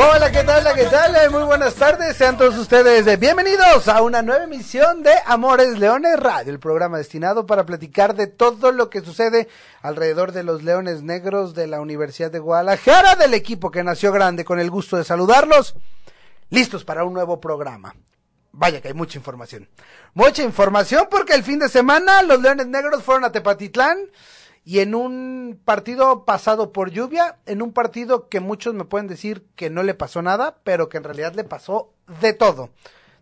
Hola, 0.00 0.30
¿qué 0.30 0.44
tal? 0.44 0.64
¿Qué 0.76 0.84
tal? 0.84 1.28
Muy 1.32 1.42
buenas 1.42 1.74
tardes. 1.74 2.16
Sean 2.16 2.38
todos 2.38 2.56
ustedes 2.56 3.18
bienvenidos 3.18 3.88
a 3.88 4.00
una 4.00 4.22
nueva 4.22 4.44
emisión 4.44 5.02
de 5.02 5.10
Amores 5.26 5.76
Leones 5.76 6.20
Radio, 6.20 6.52
el 6.52 6.60
programa 6.60 6.98
destinado 6.98 7.46
para 7.46 7.66
platicar 7.66 8.14
de 8.14 8.28
todo 8.28 8.70
lo 8.70 8.90
que 8.90 9.00
sucede 9.00 9.48
alrededor 9.82 10.30
de 10.30 10.44
los 10.44 10.62
Leones 10.62 11.02
Negros 11.02 11.52
de 11.52 11.66
la 11.66 11.80
Universidad 11.80 12.30
de 12.30 12.38
Guadalajara, 12.38 13.16
del 13.16 13.34
equipo 13.34 13.72
que 13.72 13.82
nació 13.82 14.12
grande, 14.12 14.44
con 14.44 14.60
el 14.60 14.70
gusto 14.70 14.96
de 14.96 15.02
saludarlos. 15.02 15.74
Listos 16.48 16.84
para 16.84 17.02
un 17.02 17.12
nuevo 17.12 17.40
programa. 17.40 17.96
Vaya 18.52 18.80
que 18.80 18.86
hay 18.86 18.94
mucha 18.94 19.18
información. 19.18 19.68
Mucha 20.14 20.44
información 20.44 21.08
porque 21.10 21.34
el 21.34 21.42
fin 21.42 21.58
de 21.58 21.68
semana 21.68 22.22
los 22.22 22.40
Leones 22.40 22.68
Negros 22.68 23.02
fueron 23.02 23.24
a 23.24 23.32
Tepatitlán 23.32 23.98
y 24.68 24.80
en 24.80 24.94
un 24.94 25.58
partido 25.64 26.26
pasado 26.26 26.72
por 26.72 26.90
lluvia, 26.90 27.38
en 27.46 27.62
un 27.62 27.72
partido 27.72 28.28
que 28.28 28.38
muchos 28.38 28.74
me 28.74 28.84
pueden 28.84 29.06
decir 29.06 29.46
que 29.56 29.70
no 29.70 29.82
le 29.82 29.94
pasó 29.94 30.20
nada, 30.20 30.58
pero 30.62 30.90
que 30.90 30.98
en 30.98 31.04
realidad 31.04 31.32
le 31.34 31.44
pasó 31.44 31.94
de 32.20 32.34
todo. 32.34 32.68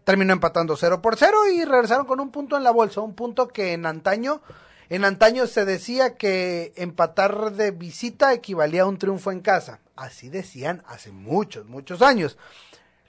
Terminó 0.03 0.33
empatando 0.33 0.77
0 0.77 1.01
por 1.01 1.15
0 1.17 1.47
y 1.55 1.65
regresaron 1.65 2.05
con 2.05 2.19
un 2.19 2.33
punto 2.33 2.57
en 2.57 2.65
la 2.65 2.73
bolsa, 2.73 3.01
un 3.01 3.15
punto 3.15 3.47
que 3.47 3.75
en 3.75 3.87
antaño, 3.87 4.43
en 4.89 5.05
antaño 5.05 5.47
se 5.47 5.65
decía 5.65 6.17
que 6.17 6.73
empatar 6.75 7.53
de 7.53 7.71
visita 7.71 8.33
equivalía 8.33 8.83
a 8.83 8.87
un 8.87 8.99
triunfo 8.99 9.31
en 9.31 9.39
casa. 9.39 9.79
Así 9.95 10.29
decían 10.29 10.83
hace 10.89 11.13
muchos, 11.13 11.67
muchos 11.67 12.03
años. 12.03 12.37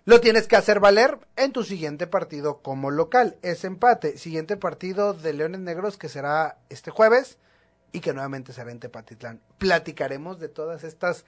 Lo 0.05 0.21
tienes 0.21 0.47
que 0.47 0.57
hacer 0.57 0.79
valer 0.79 1.17
en 1.37 1.53
tu 1.53 1.63
siguiente 1.63 2.05
partido 2.05 2.61
como 2.61 2.91
local. 2.91 3.37
Ese 3.41 3.65
empate. 3.65 4.19
Siguiente 4.19 4.57
partido 4.57 5.15
de 5.15 5.33
Leones 5.33 5.61
Negros 5.61 5.97
que 5.97 6.07
será 6.07 6.59
este 6.69 6.91
jueves 6.91 7.39
y 7.91 7.99
que 7.99 8.13
nuevamente 8.13 8.53
será 8.53 8.71
en 8.71 8.79
Tepatitlán. 8.79 9.41
Platicaremos 9.57 10.39
de 10.39 10.49
todas 10.49 10.83
estas 10.83 11.25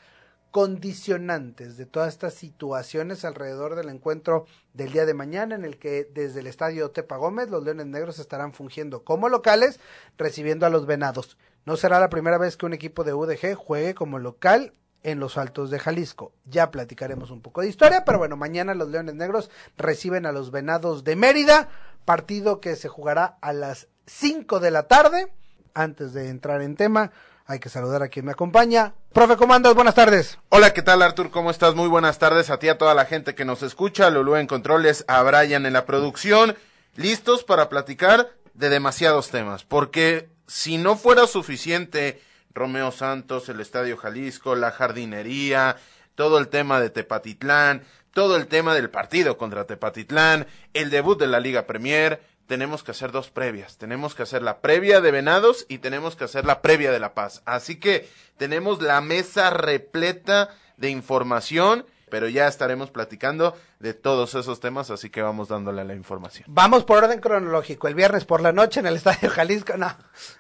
condicionantes, 0.52 1.77
de 1.77 1.85
todas 1.85 2.09
estas 2.09 2.33
situaciones 2.33 3.23
alrededor 3.23 3.75
del 3.75 3.89
encuentro 3.89 4.45
del 4.73 4.91
día 4.91 5.05
de 5.05 5.13
mañana 5.13 5.55
en 5.55 5.63
el 5.63 5.77
que 5.77 6.09
desde 6.11 6.39
el 6.39 6.47
estadio 6.47 6.89
Tepa 6.91 7.17
Gómez 7.17 7.49
los 7.49 7.63
Leones 7.63 7.85
Negros 7.85 8.19
estarán 8.19 8.53
fungiendo 8.53 9.03
como 9.03 9.30
locales 9.30 9.80
recibiendo 10.17 10.65
a 10.65 10.69
los 10.69 10.87
Venados. 10.87 11.37
No 11.65 11.77
será 11.77 11.99
la 11.99 12.09
primera 12.09 12.39
vez 12.39 12.57
que 12.57 12.65
un 12.65 12.73
equipo 12.73 13.03
de 13.03 13.13
UDG 13.13 13.53
juegue 13.53 13.93
como 13.93 14.17
local 14.17 14.73
en 15.03 15.19
los 15.19 15.37
Altos 15.37 15.69
de 15.69 15.80
Jalisco. 15.80 16.33
Ya 16.45 16.71
platicaremos 16.71 17.30
un 17.31 17.41
poco 17.41 17.61
de 17.61 17.69
historia, 17.69 18.03
pero 18.03 18.17
bueno, 18.17 18.35
mañana 18.35 18.73
los 18.73 18.89
Leones 18.89 19.15
Negros 19.15 19.52
reciben 19.77 20.25
a 20.25 20.31
los 20.31 20.52
Venados 20.52 21.03
de 21.03 21.15
Mérida, 21.15 21.69
partido 22.05 22.59
que 22.59 22.75
se 22.75 22.87
jugará 22.87 23.37
a 23.41 23.53
las 23.53 23.87
5 24.07 24.59
de 24.59 24.71
la 24.71 24.87
tarde 24.87 25.31
antes 25.80 26.13
de 26.13 26.30
entrar 26.30 26.61
en 26.61 26.75
tema, 26.75 27.11
hay 27.45 27.59
que 27.59 27.69
saludar 27.69 28.03
a 28.03 28.09
quien 28.09 28.25
me 28.25 28.31
acompaña. 28.31 28.94
Profe, 29.13 29.38
¿cómo 29.38 29.53
andas? 29.53 29.73
Buenas 29.73 29.95
tardes. 29.95 30.38
Hola, 30.49 30.73
¿qué 30.73 30.81
tal, 30.81 31.02
Artur? 31.02 31.31
¿Cómo 31.31 31.49
estás? 31.49 31.73
Muy 31.73 31.88
buenas 31.88 32.19
tardes 32.19 32.49
a 32.49 32.59
ti, 32.59 32.69
a 32.69 32.77
toda 32.77 32.94
la 32.94 33.05
gente 33.05 33.33
que 33.33 33.45
nos 33.45 33.63
escucha, 33.63 34.09
Lulú 34.09 34.36
en 34.36 34.45
controles, 34.45 35.05
a 35.08 35.23
Brian 35.23 35.66
en 35.66 35.73
la 35.73 35.86
producción, 35.86 36.55
listos 36.95 37.44
para 37.44 37.69
platicar 37.69 38.30
de 38.53 38.69
demasiados 38.69 39.30
temas, 39.30 39.63
porque 39.63 40.30
si 40.47 40.77
no 40.77 40.95
fuera 40.95 41.27
suficiente 41.27 42.21
Romeo 42.53 42.91
Santos, 42.91 43.48
el 43.49 43.61
Estadio 43.61 43.95
Jalisco, 43.98 44.55
la 44.55 44.71
jardinería, 44.71 45.77
todo 46.15 46.39
el 46.39 46.49
tema 46.49 46.81
de 46.81 46.89
Tepatitlán, 46.89 47.83
todo 48.14 48.36
el 48.36 48.48
tema 48.48 48.75
del 48.75 48.89
partido 48.89 49.37
contra 49.37 49.65
Tepatitlán, 49.65 50.45
el 50.73 50.89
debut 50.89 51.17
de 51.17 51.27
la 51.27 51.39
Liga 51.39 51.65
Premier, 51.65 52.21
tenemos 52.49 52.82
que 52.82 52.89
hacer 52.89 53.11
dos 53.11 53.30
previas. 53.30 53.77
Tenemos 53.77 54.15
que 54.15 54.23
hacer 54.23 54.42
la 54.42 54.60
previa 54.60 55.02
de 55.02 55.11
Venados 55.11 55.67
y 55.70 55.77
tenemos 55.77 56.15
que 56.15 56.23
hacer 56.23 56.45
la 56.45 56.64
previa 56.64 56.92
de 56.92 56.99
La 56.99 57.14
Paz. 57.14 57.43
Así 57.45 57.80
que 57.80 58.10
tenemos 58.37 58.82
la 58.82 59.02
mesa 59.02 59.52
repleta 59.52 60.49
de 60.76 60.89
información, 60.89 61.86
pero 62.10 62.27
ya 62.27 62.48
estaremos 62.48 62.89
platicando 62.89 63.55
de 63.77 63.93
todos 63.93 64.33
esos 64.33 64.60
temas, 64.60 64.89
así 64.89 65.11
que 65.11 65.21
vamos 65.21 65.48
dándole 65.48 65.86
la 65.86 65.93
información. 65.93 66.45
Vamos 66.49 66.86
por 66.86 67.04
orden 67.04 67.20
cronológico. 67.20 67.87
El 67.87 67.93
viernes 67.93 68.26
por 68.26 68.42
la 68.42 68.52
noche 68.52 68.80
en 68.80 68.87
el 68.87 68.95
Estadio 68.95 69.30
Jalisco, 69.30 69.77
no, 69.77 69.95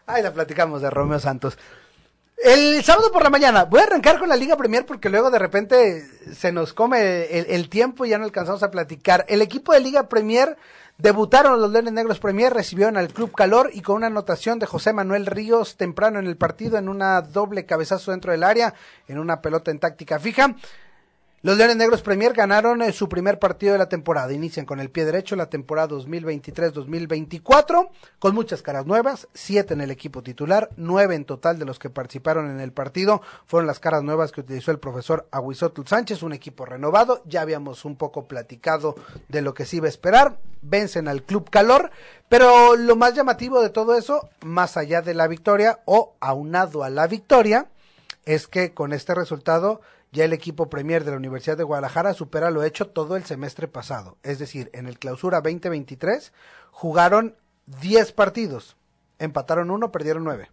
ahí 0.07 0.23
la 0.23 0.33
platicamos 0.33 0.81
de 0.81 0.89
Romeo 0.89 1.19
Santos. 1.19 1.59
El 2.43 2.83
sábado 2.83 3.11
por 3.11 3.21
la 3.21 3.29
mañana, 3.29 3.65
voy 3.65 3.81
a 3.81 3.83
arrancar 3.83 4.17
con 4.17 4.29
la 4.29 4.35
Liga 4.35 4.57
Premier 4.57 4.83
porque 4.83 5.09
luego 5.09 5.29
de 5.29 5.37
repente 5.37 6.07
se 6.33 6.51
nos 6.51 6.73
come 6.73 7.25
el, 7.25 7.45
el 7.49 7.69
tiempo 7.69 8.03
y 8.03 8.09
ya 8.09 8.17
no 8.17 8.23
alcanzamos 8.23 8.63
a 8.63 8.71
platicar. 8.71 9.25
El 9.27 9.43
equipo 9.43 9.73
de 9.73 9.81
Liga 9.81 10.09
Premier 10.09 10.57
Debutaron 10.99 11.61
los 11.61 11.71
Leones 11.71 11.93
Negros 11.93 12.19
Premier, 12.19 12.53
recibieron 12.53 12.97
al 12.97 13.07
Club 13.13 13.31
Calor 13.31 13.69
y 13.73 13.79
con 13.79 13.95
una 13.95 14.07
anotación 14.07 14.59
de 14.59 14.65
José 14.65 14.91
Manuel 14.91 15.27
Ríos 15.27 15.77
temprano 15.77 16.19
en 16.19 16.27
el 16.27 16.35
partido 16.35 16.77
en 16.77 16.89
una 16.89 17.21
doble 17.21 17.65
cabezazo 17.65 18.11
dentro 18.11 18.33
del 18.33 18.43
área, 18.43 18.73
en 19.07 19.17
una 19.17 19.41
pelota 19.41 19.71
en 19.71 19.79
táctica 19.79 20.19
fija. 20.19 20.57
Los 21.41 21.57
Leones 21.57 21.77
Negros 21.77 22.01
Premier 22.01 22.33
ganaron 22.33 22.81
eh, 22.81 22.91
su 22.91 23.07
primer 23.07 23.39
partido 23.39 23.71
de 23.71 23.79
la 23.79 23.87
temporada. 23.87 24.33
Inician 24.33 24.65
con 24.65 24.81
el 24.81 24.89
pie 24.89 25.05
derecho 25.05 25.37
la 25.37 25.49
temporada 25.49 25.87
2023-2024, 25.95 27.89
con 28.19 28.35
muchas 28.35 28.61
caras 28.61 28.85
nuevas, 28.85 29.29
siete 29.33 29.73
en 29.73 29.79
el 29.79 29.89
equipo 29.89 30.21
titular, 30.21 30.69
nueve 30.75 31.15
en 31.15 31.23
total 31.23 31.57
de 31.57 31.63
los 31.63 31.79
que 31.79 31.89
participaron 31.89 32.51
en 32.51 32.59
el 32.59 32.73
partido 32.73 33.21
fueron 33.45 33.67
las 33.67 33.79
caras 33.79 34.03
nuevas 34.03 34.33
que 34.33 34.41
utilizó 34.41 34.71
el 34.71 34.79
profesor 34.79 35.29
Aguizotul 35.31 35.87
Sánchez, 35.87 36.23
un 36.23 36.33
equipo 36.33 36.65
renovado. 36.65 37.21
Ya 37.25 37.39
habíamos 37.39 37.85
un 37.85 37.95
poco 37.95 38.27
platicado 38.27 38.95
de 39.29 39.41
lo 39.41 39.53
que 39.53 39.65
se 39.65 39.77
iba 39.77 39.85
a 39.85 39.89
esperar. 39.89 40.39
Vencen 40.61 41.07
al 41.07 41.23
Club 41.23 41.49
Calor, 41.49 41.89
pero 42.27 42.75
lo 42.75 42.97
más 42.97 43.13
llamativo 43.13 43.61
de 43.61 43.69
todo 43.69 43.95
eso, 43.95 44.27
más 44.41 44.75
allá 44.75 45.01
de 45.01 45.13
la 45.13 45.29
victoria 45.29 45.79
o 45.85 46.15
aunado 46.19 46.83
a 46.83 46.89
la 46.89 47.07
victoria, 47.07 47.67
es 48.25 48.47
que 48.47 48.73
con 48.73 48.91
este 48.91 49.15
resultado 49.15 49.79
ya 50.11 50.25
el 50.25 50.33
equipo 50.33 50.69
Premier 50.69 51.03
de 51.03 51.11
la 51.11 51.17
Universidad 51.17 51.57
de 51.57 51.63
Guadalajara 51.63 52.13
supera 52.13 52.51
lo 52.51 52.63
hecho 52.63 52.87
todo 52.87 53.15
el 53.15 53.25
semestre 53.25 53.67
pasado. 53.67 54.17
Es 54.23 54.39
decir, 54.39 54.69
en 54.73 54.87
el 54.87 54.97
clausura 54.97 55.41
2023 55.41 56.33
jugaron 56.71 57.35
10 57.67 58.11
partidos, 58.13 58.75
empataron 59.19 59.71
uno, 59.71 59.91
perdieron 59.91 60.23
nueve. 60.23 60.49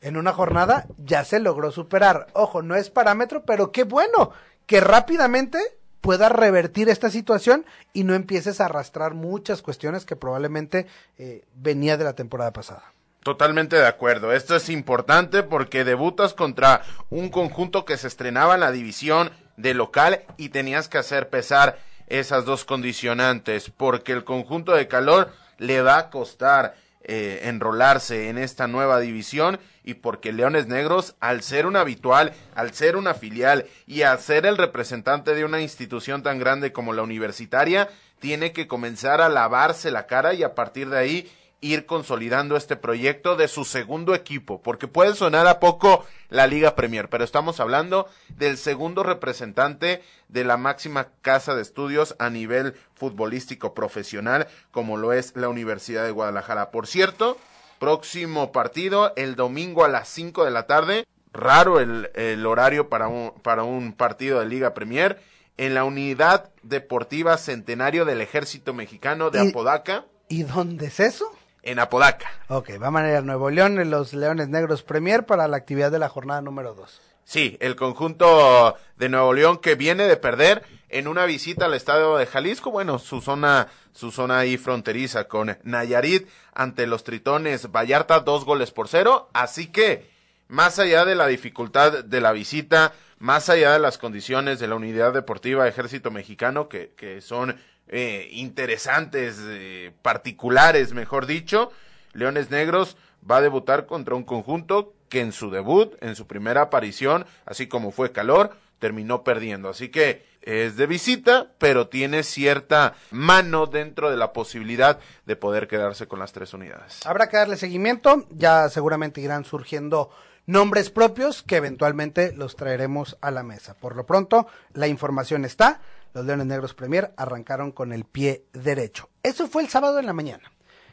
En 0.00 0.16
una 0.16 0.32
jornada 0.32 0.86
ya 0.96 1.24
se 1.24 1.40
logró 1.40 1.72
superar. 1.72 2.28
Ojo, 2.32 2.62
no 2.62 2.76
es 2.76 2.88
parámetro, 2.88 3.44
pero 3.44 3.72
qué 3.72 3.84
bueno 3.84 4.30
que 4.66 4.80
rápidamente 4.80 5.58
pueda 6.00 6.28
revertir 6.28 6.88
esta 6.88 7.10
situación 7.10 7.66
y 7.92 8.04
no 8.04 8.14
empieces 8.14 8.60
a 8.60 8.66
arrastrar 8.66 9.14
muchas 9.14 9.60
cuestiones 9.60 10.04
que 10.04 10.16
probablemente 10.16 10.86
eh, 11.18 11.44
venía 11.54 11.96
de 11.96 12.04
la 12.04 12.14
temporada 12.14 12.52
pasada. 12.52 12.92
Totalmente 13.22 13.76
de 13.76 13.86
acuerdo. 13.86 14.32
Esto 14.32 14.56
es 14.56 14.68
importante 14.68 15.42
porque 15.42 15.84
debutas 15.84 16.34
contra 16.34 16.82
un 17.10 17.28
conjunto 17.28 17.84
que 17.84 17.96
se 17.96 18.06
estrenaba 18.06 18.54
en 18.54 18.60
la 18.60 18.72
división 18.72 19.30
de 19.56 19.74
local 19.74 20.22
y 20.36 20.50
tenías 20.50 20.88
que 20.88 20.98
hacer 20.98 21.28
pesar 21.28 21.78
esas 22.06 22.44
dos 22.44 22.64
condicionantes 22.64 23.70
porque 23.70 24.12
el 24.12 24.24
conjunto 24.24 24.72
de 24.72 24.88
calor 24.88 25.32
le 25.58 25.82
va 25.82 25.98
a 25.98 26.10
costar 26.10 26.76
eh, 27.02 27.40
enrolarse 27.44 28.28
en 28.28 28.38
esta 28.38 28.66
nueva 28.66 29.00
división 29.00 29.58
y 29.82 29.94
porque 29.94 30.32
Leones 30.32 30.66
Negros, 30.66 31.16
al 31.20 31.42
ser 31.42 31.66
un 31.66 31.76
habitual, 31.76 32.34
al 32.54 32.74
ser 32.74 32.96
una 32.96 33.14
filial 33.14 33.66
y 33.86 34.02
al 34.02 34.20
ser 34.20 34.46
el 34.46 34.58
representante 34.58 35.34
de 35.34 35.44
una 35.44 35.60
institución 35.60 36.22
tan 36.22 36.38
grande 36.38 36.72
como 36.72 36.92
la 36.92 37.02
universitaria, 37.02 37.88
tiene 38.20 38.52
que 38.52 38.68
comenzar 38.68 39.20
a 39.20 39.28
lavarse 39.28 39.90
la 39.90 40.06
cara 40.06 40.34
y 40.34 40.42
a 40.42 40.54
partir 40.54 40.90
de 40.90 40.98
ahí 40.98 41.32
ir 41.60 41.86
consolidando 41.86 42.56
este 42.56 42.76
proyecto 42.76 43.36
de 43.36 43.48
su 43.48 43.64
segundo 43.64 44.14
equipo, 44.14 44.62
porque 44.62 44.86
puede 44.86 45.14
sonar 45.14 45.46
a 45.46 45.58
poco 45.58 46.04
la 46.28 46.46
Liga 46.46 46.76
Premier, 46.76 47.08
pero 47.08 47.24
estamos 47.24 47.58
hablando 47.58 48.08
del 48.36 48.58
segundo 48.58 49.02
representante 49.02 50.02
de 50.28 50.44
la 50.44 50.56
máxima 50.56 51.08
casa 51.22 51.54
de 51.54 51.62
estudios 51.62 52.14
a 52.18 52.30
nivel 52.30 52.74
futbolístico 52.94 53.74
profesional, 53.74 54.46
como 54.70 54.96
lo 54.96 55.12
es 55.12 55.34
la 55.34 55.48
Universidad 55.48 56.04
de 56.04 56.12
Guadalajara. 56.12 56.70
Por 56.70 56.86
cierto, 56.86 57.36
próximo 57.78 58.52
partido 58.52 59.12
el 59.16 59.34
domingo 59.34 59.84
a 59.84 59.88
las 59.88 60.08
5 60.08 60.44
de 60.44 60.50
la 60.50 60.66
tarde, 60.66 61.06
raro 61.32 61.80
el, 61.80 62.10
el 62.14 62.46
horario 62.46 62.88
para 62.88 63.08
un, 63.08 63.32
para 63.42 63.64
un 63.64 63.92
partido 63.92 64.40
de 64.40 64.46
Liga 64.46 64.74
Premier, 64.74 65.20
en 65.56 65.74
la 65.74 65.84
Unidad 65.84 66.50
Deportiva 66.62 67.36
Centenario 67.36 68.04
del 68.04 68.20
Ejército 68.20 68.72
Mexicano 68.74 69.30
de 69.30 69.40
Apodaca. 69.40 70.06
¿Y 70.28 70.44
dónde 70.44 70.86
es 70.86 71.00
eso? 71.00 71.32
En 71.62 71.78
Apodaca. 71.78 72.30
Ok, 72.48 72.70
va 72.82 72.88
a 72.88 72.90
manejar 72.90 73.24
Nuevo 73.24 73.50
León 73.50 73.78
en 73.78 73.90
los 73.90 74.14
Leones 74.14 74.48
Negros 74.48 74.82
Premier 74.82 75.26
para 75.26 75.48
la 75.48 75.56
actividad 75.56 75.90
de 75.90 75.98
la 75.98 76.08
jornada 76.08 76.40
número 76.40 76.74
2. 76.74 77.00
Sí, 77.24 77.58
el 77.60 77.76
conjunto 77.76 78.76
de 78.96 79.08
Nuevo 79.10 79.34
León 79.34 79.58
que 79.58 79.74
viene 79.74 80.04
de 80.04 80.16
perder 80.16 80.64
en 80.88 81.06
una 81.08 81.26
visita 81.26 81.66
al 81.66 81.74
estadio 81.74 82.16
de 82.16 82.26
Jalisco, 82.26 82.70
bueno, 82.70 82.98
su 82.98 83.20
zona, 83.20 83.68
su 83.92 84.10
zona 84.10 84.38
ahí 84.38 84.56
fronteriza 84.56 85.28
con 85.28 85.58
Nayarit 85.62 86.26
ante 86.54 86.86
los 86.86 87.04
Tritones 87.04 87.70
Vallarta, 87.70 88.20
dos 88.20 88.46
goles 88.46 88.70
por 88.70 88.88
cero, 88.88 89.28
así 89.34 89.66
que 89.66 90.08
más 90.48 90.78
allá 90.78 91.04
de 91.04 91.14
la 91.14 91.26
dificultad 91.26 92.04
de 92.04 92.20
la 92.22 92.32
visita, 92.32 92.94
más 93.18 93.50
allá 93.50 93.74
de 93.74 93.78
las 93.78 93.98
condiciones 93.98 94.58
de 94.58 94.68
la 94.68 94.76
unidad 94.76 95.12
deportiva 95.12 95.68
Ejército 95.68 96.10
Mexicano, 96.10 96.70
que, 96.70 96.94
que 96.96 97.20
son 97.20 97.60
eh, 97.88 98.28
interesantes, 98.32 99.38
eh, 99.40 99.92
particulares, 100.02 100.92
mejor 100.92 101.26
dicho, 101.26 101.70
Leones 102.12 102.50
Negros 102.50 102.96
va 103.28 103.38
a 103.38 103.42
debutar 103.42 103.86
contra 103.86 104.14
un 104.14 104.24
conjunto 104.24 104.94
que 105.08 105.20
en 105.20 105.32
su 105.32 105.50
debut, 105.50 105.94
en 106.00 106.16
su 106.16 106.26
primera 106.26 106.62
aparición, 106.62 107.26
así 107.46 107.66
como 107.66 107.90
fue 107.90 108.12
calor, 108.12 108.56
terminó 108.78 109.24
perdiendo. 109.24 109.68
Así 109.68 109.88
que 109.88 110.26
es 110.42 110.76
de 110.76 110.86
visita, 110.86 111.48
pero 111.58 111.88
tiene 111.88 112.22
cierta 112.22 112.94
mano 113.10 113.66
dentro 113.66 114.10
de 114.10 114.16
la 114.16 114.32
posibilidad 114.32 114.98
de 115.26 115.36
poder 115.36 115.68
quedarse 115.68 116.06
con 116.06 116.18
las 116.18 116.32
tres 116.32 116.54
unidades. 116.54 117.04
Habrá 117.06 117.28
que 117.28 117.36
darle 117.36 117.56
seguimiento, 117.56 118.26
ya 118.30 118.68
seguramente 118.68 119.20
irán 119.20 119.44
surgiendo 119.44 120.10
nombres 120.46 120.88
propios 120.88 121.42
que 121.42 121.56
eventualmente 121.56 122.32
los 122.32 122.56
traeremos 122.56 123.18
a 123.20 123.30
la 123.30 123.42
mesa. 123.42 123.74
Por 123.74 123.94
lo 123.96 124.06
pronto, 124.06 124.46
la 124.72 124.88
información 124.88 125.44
está. 125.44 125.82
Los 126.14 126.24
Leones 126.24 126.46
Negros 126.46 126.74
Premier 126.74 127.12
arrancaron 127.16 127.72
con 127.72 127.92
el 127.92 128.04
pie 128.04 128.44
derecho. 128.52 129.08
Eso 129.22 129.48
fue 129.48 129.62
el 129.62 129.68
sábado 129.68 129.98
en 129.98 130.06
la 130.06 130.12
mañana. 130.12 130.50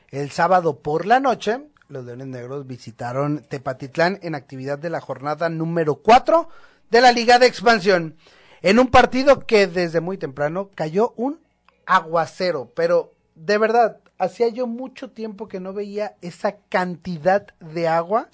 El 0.09 0.31
sábado 0.31 0.79
por 0.79 1.05
la 1.05 1.19
noche, 1.19 1.67
los 1.87 2.05
Leones 2.05 2.27
Negros 2.27 2.67
visitaron 2.67 3.43
Tepatitlán 3.47 4.19
en 4.21 4.35
actividad 4.35 4.77
de 4.77 4.89
la 4.89 5.01
jornada 5.01 5.49
número 5.49 5.95
4 5.95 6.49
de 6.89 7.01
la 7.01 7.11
Liga 7.11 7.39
de 7.39 7.47
Expansión. 7.47 8.17
En 8.61 8.79
un 8.79 8.87
partido 8.87 9.45
que 9.45 9.67
desde 9.67 10.01
muy 10.01 10.17
temprano 10.17 10.69
cayó 10.75 11.13
un 11.17 11.39
aguacero, 11.85 12.71
pero 12.75 13.13
de 13.35 13.57
verdad, 13.57 13.99
hacía 14.17 14.47
yo 14.49 14.67
mucho 14.67 15.11
tiempo 15.11 15.47
que 15.47 15.59
no 15.59 15.73
veía 15.73 16.15
esa 16.21 16.57
cantidad 16.69 17.47
de 17.59 17.87
agua 17.87 18.29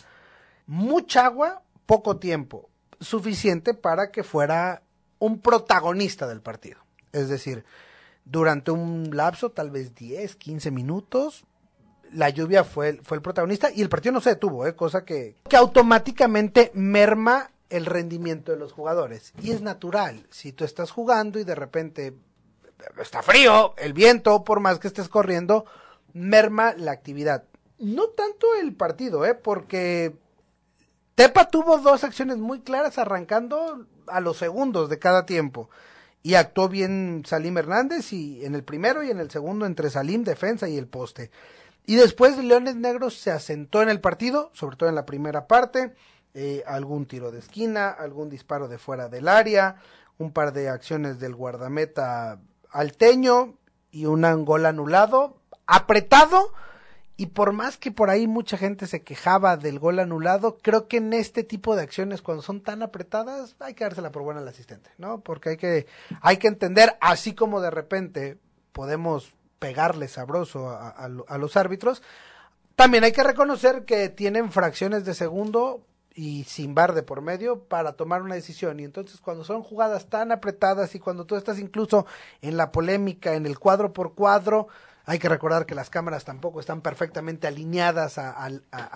mucha 0.72 1.26
agua, 1.26 1.64
poco 1.86 2.16
tiempo, 2.16 2.70
suficiente 3.02 3.74
para 3.74 4.10
que 4.10 4.24
fuera 4.24 4.84
un 5.22 5.40
protagonista 5.40 6.28
del 6.28 6.42
partido. 6.42 6.80
Es 7.14 7.30
decir, 7.30 7.64
durante 8.26 8.72
un 8.72 9.16
lapso, 9.16 9.52
tal 9.52 9.70
vez 9.70 9.94
10, 9.94 10.36
15 10.36 10.72
minutos, 10.72 11.46
la 12.12 12.30
lluvia 12.30 12.64
fue, 12.64 13.00
fue 13.04 13.18
el 13.18 13.22
protagonista 13.22 13.70
y 13.72 13.82
el 13.82 13.90
partido 13.90 14.14
no 14.14 14.22
se 14.22 14.32
detuvo, 14.32 14.66
¿eh? 14.66 14.76
cosa 14.76 15.06
que, 15.06 15.38
que 15.48 15.56
automáticamente 15.56 16.72
merma 16.74 17.52
el 17.70 17.86
rendimiento 17.86 18.52
de 18.52 18.58
los 18.58 18.74
jugadores. 18.74 19.32
Y 19.42 19.52
es 19.52 19.62
natural, 19.62 20.26
si 20.32 20.54
tú 20.54 20.66
estás 20.66 20.90
jugando 20.90 21.38
y 21.40 21.44
de 21.44 21.56
repente 21.56 22.16
está 23.00 23.22
frío, 23.22 23.76
el 23.78 23.94
viento, 23.94 24.44
por 24.44 24.60
más 24.60 24.80
que 24.80 24.88
estés 24.88 25.08
corriendo, 25.08 25.66
merma 26.14 26.74
la 26.74 26.94
actividad. 26.94 27.44
No 27.78 28.10
tanto 28.10 28.56
el 28.60 28.74
partido, 28.74 29.24
¿eh? 29.24 29.36
porque 29.36 30.16
Tepa 31.14 31.48
tuvo 31.48 31.78
dos 31.78 32.04
acciones 32.04 32.38
muy 32.38 32.62
claras 32.62 32.98
arrancando 32.98 33.86
a 34.12 34.20
los 34.22 34.38
segundos 34.38 34.90
de 34.90 35.00
cada 35.00 35.26
tiempo. 35.26 35.70
Y 36.24 36.36
actuó 36.36 36.70
bien 36.70 37.24
Salim 37.26 37.58
Hernández 37.58 38.14
y 38.14 38.46
en 38.46 38.54
el 38.54 38.64
primero 38.64 39.04
y 39.04 39.10
en 39.10 39.20
el 39.20 39.32
segundo 39.32 39.66
entre 39.66 39.90
Salim, 39.90 40.24
defensa 40.24 40.70
y 40.70 40.78
el 40.78 40.88
poste. 40.88 41.32
Y 41.86 41.96
después 41.96 42.38
Leones 42.38 42.76
Negros 42.76 43.18
se 43.18 43.32
asentó 43.32 43.82
en 43.82 43.90
el 43.90 44.00
partido, 44.00 44.52
sobre 44.54 44.78
todo 44.78 44.90
en 44.90 44.96
la 44.96 45.06
primera 45.06 45.48
parte. 45.48 45.96
Eh, 46.34 46.64
algún 46.66 47.08
tiro 47.08 47.32
de 47.32 47.40
esquina, 47.40 47.90
algún 47.90 48.30
disparo 48.30 48.70
de 48.70 48.78
fuera 48.78 49.10
del 49.10 49.28
área, 49.28 49.76
un 50.18 50.32
par 50.32 50.54
de 50.54 50.70
acciones 50.70 51.20
del 51.20 51.36
guardameta 51.36 52.40
alteño 52.70 53.56
y 53.92 54.06
un 54.06 54.46
gol 54.46 54.66
anulado, 54.66 55.42
apretado, 55.66 56.54
y 57.22 57.28
por 57.28 57.52
más 57.54 57.78
que 57.78 57.92
por 57.92 58.10
ahí 58.10 58.26
mucha 58.26 58.58
gente 58.58 58.88
se 58.88 59.04
quejaba 59.04 59.56
del 59.56 59.78
gol 59.78 60.00
anulado, 60.00 60.58
creo 60.60 60.88
que 60.88 60.98
en 60.98 61.14
este 61.14 61.44
tipo 61.44 61.76
de 61.76 61.84
acciones, 61.84 62.24
cuando 62.24 62.42
son 62.42 62.62
tan 62.62 62.82
apretadas, 62.82 63.56
hay 63.60 63.76
que 63.76 63.84
dársela 63.84 64.12
por 64.12 64.24
buena 64.24 64.40
al 64.40 64.48
asistente, 64.48 64.90
¿no? 64.98 65.20
Porque 65.22 65.50
hay 65.50 65.58
que, 65.58 65.86
hay 66.20 66.38
que 66.38 66.48
entender, 66.48 66.98
así 67.00 67.36
como 67.36 67.62
de 67.62 67.70
repente 67.70 68.40
podemos 68.72 69.36
pegarle 69.60 70.08
sabroso 70.08 70.70
a, 70.70 70.90
a 70.90 71.38
los 71.38 71.58
árbitros, 71.58 72.02
también 72.76 73.04
hay 73.04 73.12
que 73.12 73.22
reconocer 73.22 73.86
que 73.86 74.10
tienen 74.10 74.52
fracciones 74.52 75.06
de 75.06 75.14
segundo 75.14 75.86
y 76.16 76.46
sin 76.46 76.74
bar 76.74 76.96
de 76.96 77.04
por 77.04 77.22
medio 77.22 77.66
para 77.66 77.94
tomar 77.94 78.24
una 78.24 78.34
decisión. 78.34 78.80
Y 78.80 78.84
entonces 78.84 79.22
cuando 79.22 79.44
son 79.44 79.62
jugadas 79.62 80.08
tan 80.08 80.32
apretadas 80.32 80.96
y 80.96 81.00
cuando 81.00 81.26
tú 81.26 81.36
estás 81.36 81.60
incluso 81.60 82.08
en 82.42 82.58
la 82.58 82.72
polémica, 82.72 83.36
en 83.36 83.46
el 83.46 83.60
cuadro 83.60 83.94
por 83.94 84.16
cuadro, 84.16 84.70
hay 85.06 85.20
que 85.20 85.30
recordar 85.30 85.66
que 85.66 85.76
las 85.76 85.90
cámaras 85.90 86.26
tampoco 86.26 86.60
están 86.60 86.82
perfectamente 86.82 87.48
alineadas 87.48 88.18
a, 88.18 88.50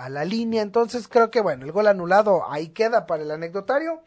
la 0.09 0.25
línea. 0.25 0.61
Entonces 0.61 1.07
creo 1.07 1.31
que 1.31 1.41
bueno, 1.41 1.65
el 1.65 1.71
gol 1.71 1.87
anulado 1.87 2.49
ahí 2.49 2.69
queda 2.69 3.07
para 3.07 3.23
el 3.23 3.31
anecdotario. 3.31 4.01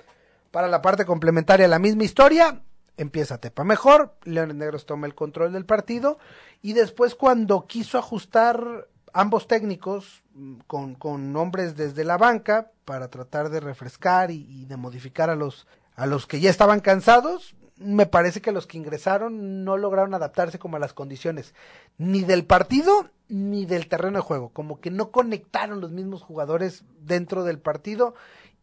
Para 0.50 0.68
la 0.68 0.80
parte 0.80 1.04
complementaria, 1.04 1.68
la 1.68 1.78
misma 1.78 2.04
historia. 2.04 2.62
Empieza 2.96 3.38
Tepa 3.38 3.64
mejor. 3.64 4.14
Leones 4.24 4.56
Negros 4.56 4.86
toma 4.86 5.06
el 5.06 5.14
control 5.14 5.52
del 5.52 5.66
partido. 5.66 6.18
Y 6.62 6.72
después 6.72 7.14
cuando 7.14 7.66
quiso 7.66 7.98
ajustar 7.98 8.88
ambos 9.12 9.46
técnicos 9.46 10.22
mm, 10.34 10.60
con, 10.66 10.94
con 10.94 11.34
hombres 11.36 11.76
desde 11.76 12.04
la 12.04 12.16
banca 12.16 12.70
para 12.84 13.08
tratar 13.08 13.50
de 13.50 13.60
refrescar 13.60 14.30
y, 14.30 14.46
y 14.48 14.64
de 14.64 14.76
modificar 14.76 15.30
a 15.30 15.34
los, 15.34 15.66
a 15.96 16.06
los 16.06 16.26
que 16.26 16.40
ya 16.40 16.48
estaban 16.48 16.80
cansados, 16.80 17.54
me 17.78 18.06
parece 18.06 18.40
que 18.40 18.52
los 18.52 18.66
que 18.66 18.78
ingresaron 18.78 19.64
no 19.64 19.76
lograron 19.76 20.14
adaptarse 20.14 20.58
como 20.58 20.76
a 20.76 20.80
las 20.80 20.92
condiciones 20.92 21.54
ni 21.96 22.22
del 22.22 22.44
partido 22.44 23.08
ni 23.28 23.66
del 23.66 23.88
terreno 23.88 24.18
de 24.18 24.22
juego, 24.22 24.50
como 24.50 24.80
que 24.80 24.90
no 24.90 25.10
conectaron 25.10 25.80
los 25.80 25.90
mismos 25.90 26.22
jugadores 26.22 26.84
dentro 27.00 27.44
del 27.44 27.58
partido 27.58 28.14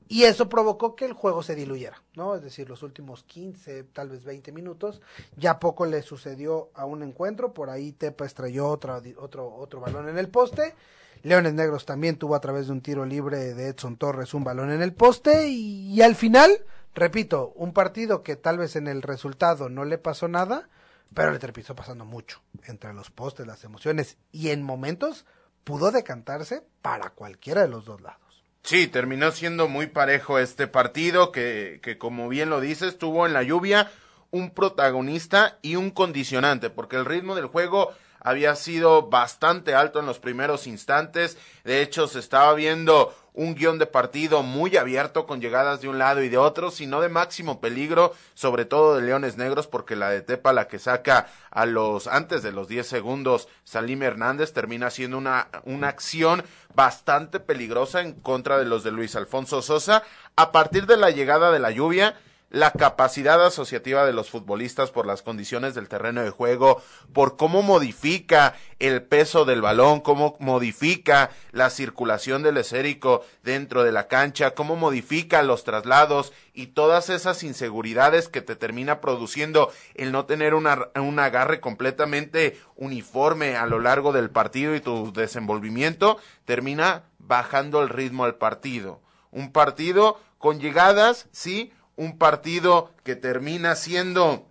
y 0.08 0.24
eso 0.24 0.50
provocó 0.50 0.96
que 0.96 1.06
el 1.06 1.14
juego 1.14 1.42
se 1.42 1.56
diluyera, 1.56 2.02
¿no? 2.16 2.36
Es 2.36 2.44
decir, 2.44 2.70
los 2.70 2.84
últimos 2.84 3.24
15, 3.24 3.86
tal 3.86 4.10
vez 4.10 4.24
20 4.24 4.52
minutos, 4.52 5.02
ya 5.36 5.60
poco 5.60 5.86
le 5.86 6.02
sucedió 6.04 6.70
a 6.76 6.86
un 6.86 7.02
encuentro, 7.02 7.54
por 7.54 7.70
ahí 7.70 7.92
Tepa 7.92 8.26
estrelló 8.26 8.68
otro, 8.68 9.02
otro, 9.18 9.56
otro 9.56 9.80
balón 9.80 10.10
en 10.10 10.18
el 10.18 10.30
poste, 10.30 10.76
Leones 11.24 11.56
Negros 11.56 11.86
también 11.86 12.18
tuvo 12.18 12.36
a 12.36 12.42
través 12.42 12.68
de 12.68 12.74
un 12.74 12.82
tiro 12.82 13.04
libre 13.04 13.56
de 13.56 13.70
Edson 13.70 13.98
Torres 13.98 14.36
un 14.36 14.44
balón 14.44 14.72
en 14.72 14.84
el 14.84 14.94
poste 14.94 15.48
y, 15.48 15.92
y 15.92 16.02
al 16.04 16.14
final 16.14 16.52
repito, 16.96 17.54
un 17.56 17.74
partido 17.74 18.24
que 18.24 18.36
tal 18.36 18.58
vez 18.58 18.76
en 18.76 18.88
el 18.88 19.02
resultado 19.02 19.70
no 19.70 19.86
le 19.86 19.98
pasó 19.98 20.28
nada, 20.28 20.70
pero 21.14 21.32
le 21.32 21.40
terminó 21.40 21.76
pasando 21.76 22.06
mucho 22.06 22.42
entre 22.66 22.94
los 22.94 23.12
postes, 23.12 23.46
las 23.46 23.64
emociones 23.64 24.18
y 24.32 24.50
en 24.50 24.64
momentos 24.64 25.26
pudo 25.64 25.92
decantarse 25.92 26.64
para 26.82 27.12
cualquiera 27.12 27.62
de 27.62 27.68
los 27.68 27.86
dos 27.86 28.02
lados. 28.02 28.20
Sí, 28.64 28.88
terminó 28.88 29.32
siendo 29.32 29.68
muy 29.68 29.88
parejo 29.88 30.40
este 30.40 30.68
partido 30.68 31.32
que, 31.32 31.80
que 31.84 32.00
como 32.00 32.28
bien 32.30 32.50
lo 32.50 32.60
dices, 32.62 32.98
tuvo 32.98 33.28
en 33.28 33.34
la 33.34 33.44
lluvia 33.44 33.92
un 34.32 34.50
protagonista 34.50 35.60
y 35.62 35.76
un 35.76 35.92
condicionante, 35.92 36.70
porque 36.70 36.96
el 36.96 37.06
ritmo 37.06 37.36
del 37.36 37.46
juego 37.46 37.94
había 38.20 38.56
sido 38.56 39.08
bastante 39.08 39.76
alto 39.76 40.00
en 40.00 40.08
los 40.08 40.18
primeros 40.18 40.66
instantes. 40.66 41.38
De 41.64 41.84
hecho, 41.84 42.08
se 42.08 42.18
estaba 42.18 42.56
viendo 42.56 43.16
un 43.36 43.54
guion 43.54 43.78
de 43.78 43.86
partido 43.86 44.44
muy 44.44 44.78
abierto 44.78 45.26
con 45.28 45.42
llegadas 45.42 45.82
de 45.82 45.90
un 45.90 46.00
lado 46.00 46.24
y 46.24 46.30
de 46.30 46.38
otro, 46.38 46.72
sino 46.72 47.02
de 47.02 47.10
máximo 47.10 47.60
peligro, 47.60 48.14
sobre 48.34 48.66
todo 48.66 48.96
de 48.96 49.02
Leones 49.02 49.38
Negros, 49.38 49.68
porque 49.68 49.96
la 49.96 50.10
de 50.10 50.22
Tepa, 50.22 50.54
la 50.54 50.68
que 50.68 50.80
saca 50.80 51.28
a 51.52 51.66
los 51.66 52.08
antes 52.08 52.44
de 52.44 52.52
los 52.52 52.68
10 52.68 52.88
segundos, 52.88 53.48
Salim 53.64 54.02
Hernández 54.04 54.54
termina 54.54 54.90
siendo 54.90 55.18
una, 55.18 55.50
una 55.64 55.90
acción 55.90 56.44
bastante 56.74 57.40
peligrosa 57.40 58.02
en 58.02 58.14
contra 58.14 58.58
de 58.58 58.66
los 58.66 58.84
de 58.84 58.92
Luis 58.92 59.16
Alfonso 59.16 59.62
Sosa. 59.62 60.04
A 60.36 60.52
partir 60.52 60.86
de 60.86 60.98
la 60.98 61.12
llegada 61.12 61.52
de 61.52 61.60
la 61.60 61.72
lluvia, 61.72 62.16
la 62.56 62.72
capacidad 62.72 63.46
asociativa 63.46 64.06
de 64.06 64.14
los 64.14 64.30
futbolistas 64.30 64.90
por 64.90 65.06
las 65.06 65.22
condiciones 65.22 65.76
del 65.76 65.90
terreno 65.90 66.24
de 66.24 66.30
juego, 66.30 66.82
por 67.12 67.36
cómo 67.36 67.62
modifica 67.62 68.56
el 68.80 69.04
peso 69.04 69.44
del 69.44 69.62
balón, 69.62 70.00
cómo 70.00 70.38
modifica 70.40 71.32
la 71.52 71.70
circulación 71.70 72.44
del 72.44 72.56
esérico 72.56 73.26
dentro 73.44 73.84
de 73.84 73.92
la 73.92 74.08
cancha, 74.08 74.52
cómo 74.52 74.78
modifica 74.78 75.44
los 75.44 75.66
traslados 75.66 76.32
y 76.54 76.68
todas 76.68 77.10
esas 77.10 77.44
inseguridades 77.44 78.30
que 78.30 78.42
te 78.42 78.56
termina 78.56 79.02
produciendo 79.02 79.70
el 79.94 80.14
no 80.14 80.24
tener 80.24 80.54
un 80.54 81.20
agarre 81.20 81.60
completamente 81.60 82.58
uniforme 82.78 83.58
a 83.58 83.66
lo 83.66 83.82
largo 83.82 84.14
del 84.14 84.30
partido 84.30 84.76
y 84.76 84.80
tu 84.80 85.12
desenvolvimiento, 85.12 86.20
termina 86.46 87.04
bajando 87.20 87.84
el 87.84 87.90
ritmo 87.90 88.24
al 88.24 88.36
partido. 88.36 89.02
Un 89.32 89.52
partido 89.52 90.22
con 90.38 90.62
llegadas, 90.62 91.28
sí, 91.34 91.74
un 91.96 92.18
partido 92.18 92.92
que 93.04 93.16
termina 93.16 93.76
siendo 93.76 94.48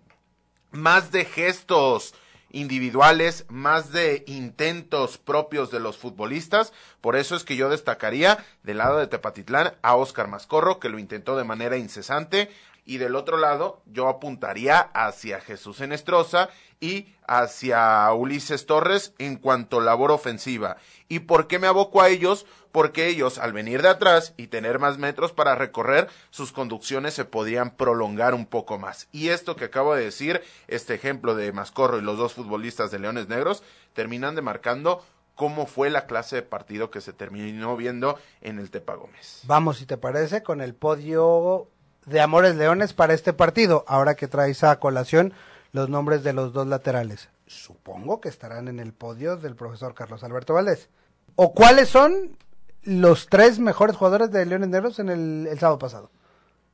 más 0.71 1.13
de 1.13 1.25
gestos 1.25 2.15
individuales, 2.51 3.47
más 3.49 3.93
de 3.93 4.23
intentos 4.27 5.19
propios 5.19 5.71
de 5.71 5.81
los 5.81 5.99
futbolistas. 5.99 6.73
Por 7.01 7.17
eso 7.17 7.35
es 7.35 7.45
que 7.45 7.57
yo 7.57 7.69
destacaría 7.69 8.45
del 8.63 8.79
lado 8.79 8.99
de 8.99 9.09
Tepatitlán 9.09 9.75
a 9.83 9.97
Oscar 9.97 10.29
Mascorro, 10.29 10.79
que 10.79 10.89
lo 10.89 10.99
intentó 10.99 11.37
de 11.37 11.45
manera 11.45 11.77
incesante, 11.77 12.51
y 12.87 12.99
del 12.99 13.17
otro 13.17 13.39
lado 13.39 13.83
yo 13.87 14.09
apuntaría 14.09 14.79
hacia 14.79 15.41
Jesús 15.41 15.81
Enestrosa 15.81 16.51
y 16.81 17.15
hacia 17.27 18.13
Ulises 18.13 18.67
Torres 18.67 19.15
en 19.19 19.37
cuanto 19.37 19.81
labor 19.81 20.11
ofensiva. 20.11 20.77
¿Y 21.09 21.21
por 21.21 21.47
qué 21.47 21.59
me 21.59 21.67
aboco 21.67 22.03
a 22.03 22.09
ellos? 22.09 22.47
Porque 22.75 23.07
ellos, 23.07 23.39
al 23.39 23.53
venir 23.53 23.83
de 23.83 23.89
atrás 23.89 24.35
y 24.37 24.49
tener 24.49 24.81
más 24.81 24.99
metros 24.99 25.31
para 25.31 25.55
recorrer, 25.55 26.09
sus 26.31 26.51
conducciones 26.51 27.15
se 27.15 27.25
podían 27.25 27.71
prolongar 27.71 28.35
un 28.35 28.47
poco 28.47 28.81
más. 28.81 29.07
Y 29.13 29.29
esto 29.29 29.55
que 29.55 29.67
acabo 29.67 29.95
de 29.95 30.03
decir, 30.03 30.43
este 30.67 30.93
ejemplo 30.93 31.37
de 31.37 31.53
Mascorro 31.53 31.99
y 31.99 32.03
los 32.03 32.19
dos 32.19 32.35
futbolistas 32.35 32.91
de 32.91 32.99
Leones 32.99 33.29
Negros, 33.29 33.63
terminan 33.93 34.35
demarcando 34.35 35.05
cómo 35.37 35.67
fue 35.67 35.89
la 35.89 36.07
clase 36.07 36.35
de 36.35 36.43
partido 36.43 36.91
que 36.91 37.01
se 37.01 37.13
terminó 37.13 37.77
viendo 37.77 38.19
en 38.41 38.59
el 38.59 38.73
Tepa 38.73 38.97
Gómez. 38.97 39.43
Vamos, 39.45 39.79
si 39.79 39.87
te 39.87 39.97
parece, 39.97 40.43
con 40.43 40.61
el 40.61 40.75
podio 40.75 41.69
de 42.07 42.21
Amores 42.21 42.57
Leones 42.57 42.93
para 42.93 43.15
este 43.15 43.33
partido, 43.33 43.85
ahora 43.87 44.17
que 44.17 44.27
traes 44.27 44.65
a 44.65 44.81
colación 44.81 45.33
los 45.71 45.89
nombres 45.89 46.25
de 46.25 46.33
los 46.33 46.53
dos 46.53 46.67
laterales. 46.67 47.29
Supongo 47.47 48.21
que 48.21 48.31
estarán 48.31 48.67
en 48.67 48.81
el 48.81 48.93
podio 48.93 49.37
del 49.37 49.55
profesor 49.55 49.95
Carlos 49.95 50.25
Alberto 50.25 50.55
Valdés. 50.55 50.89
¿O 51.37 51.55
cuáles 51.55 51.89
son 51.89 52.37
los 52.85 53.29
tres 53.29 53.59
mejores 53.59 53.97
jugadores 53.97 54.31
de 54.31 54.47
Leones 54.47 54.69
Negros 54.69 54.99
en 54.99 55.09
el, 55.09 55.47
el 55.51 55.59
sábado 55.59 55.79
pasado? 55.79 56.11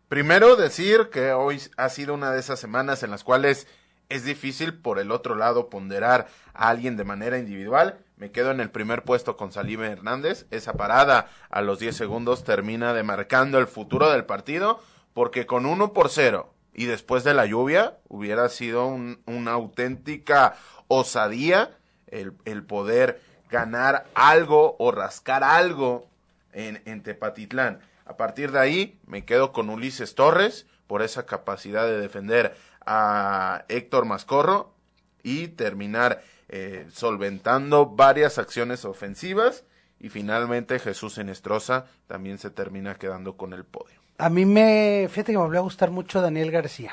Primero 0.09 0.57
decir 0.57 1.09
que 1.11 1.33
hoy 1.33 1.61
ha 1.77 1.89
sido 1.89 2.15
una 2.15 2.33
de 2.33 2.41
esas 2.41 2.59
semanas 2.59 3.03
en 3.03 3.11
las 3.11 3.25
cuales 3.25 3.67
es 4.09 4.25
difícil 4.25 4.75
por 4.75 4.99
el 4.99 5.13
otro 5.13 5.37
lado 5.37 5.71
ponderar 5.71 6.29
a 6.53 6.69
alguien 6.69 6.97
de 6.97 7.05
manera 7.05 7.39
individual. 7.39 7.99
Me 8.17 8.33
quedo 8.33 8.51
en 8.51 8.61
el 8.61 8.71
primer 8.71 9.05
puesto 9.05 9.37
con 9.37 9.53
Salime 9.53 9.87
Hernández. 9.87 10.47
Esa 10.51 10.75
parada 10.75 11.31
a 11.49 11.63
los 11.63 11.79
10 11.79 11.97
segundos 11.97 12.45
termina 12.45 12.93
demarcando 12.93 13.59
el 13.59 13.69
futuro 13.69 14.11
del 14.11 14.25
partido 14.25 14.81
porque 15.15 15.47
con 15.47 15.65
uno 15.65 15.93
por 15.93 16.11
cero 16.11 16.53
y 16.75 16.87
después 16.87 17.25
de 17.25 17.35
la 17.35 17.47
lluvia 17.47 17.99
hubiera 18.09 18.49
sido 18.49 18.87
una 18.87 19.53
auténtica 19.53 20.57
osadía 20.89 21.77
el, 22.07 22.65
poder 22.65 23.21
ganar 23.51 24.07
algo 24.15 24.77
o 24.79 24.91
rascar 24.93 25.45
algo 25.45 26.09
en, 26.53 27.03
Tepatitlán. 27.03 27.81
A 28.05 28.17
partir 28.17 28.53
de 28.53 28.59
ahí 28.59 28.99
me 29.07 29.25
quedo 29.25 29.53
con 29.53 29.71
Ulises 29.71 30.15
Torres 30.15 30.67
por 30.87 31.03
esa 31.03 31.27
capacidad 31.27 31.87
de 31.87 32.01
defender 32.01 32.57
a 32.85 33.65
Héctor 33.69 34.05
Mascorro 34.05 34.75
y 35.23 35.49
terminar 35.49 36.23
eh, 36.49 36.87
solventando 36.91 37.87
varias 37.87 38.39
acciones 38.39 38.85
ofensivas 38.85 39.65
y 40.01 40.09
finalmente 40.09 40.79
Jesús 40.79 41.19
Enestrosa 41.19 41.87
también 42.07 42.39
se 42.39 42.51
termina 42.51 42.97
quedando 42.97 43.37
con 43.37 43.53
el 43.53 43.65
podio. 43.65 44.01
A 44.19 44.29
mí 44.29 44.45
me, 44.45 45.07
fíjate 45.09 45.33
que 45.33 45.39
me 45.39 45.45
volvió 45.45 45.61
a 45.61 45.63
gustar 45.63 45.91
mucho 45.91 46.21
Daniel 46.21 46.51
García. 46.51 46.93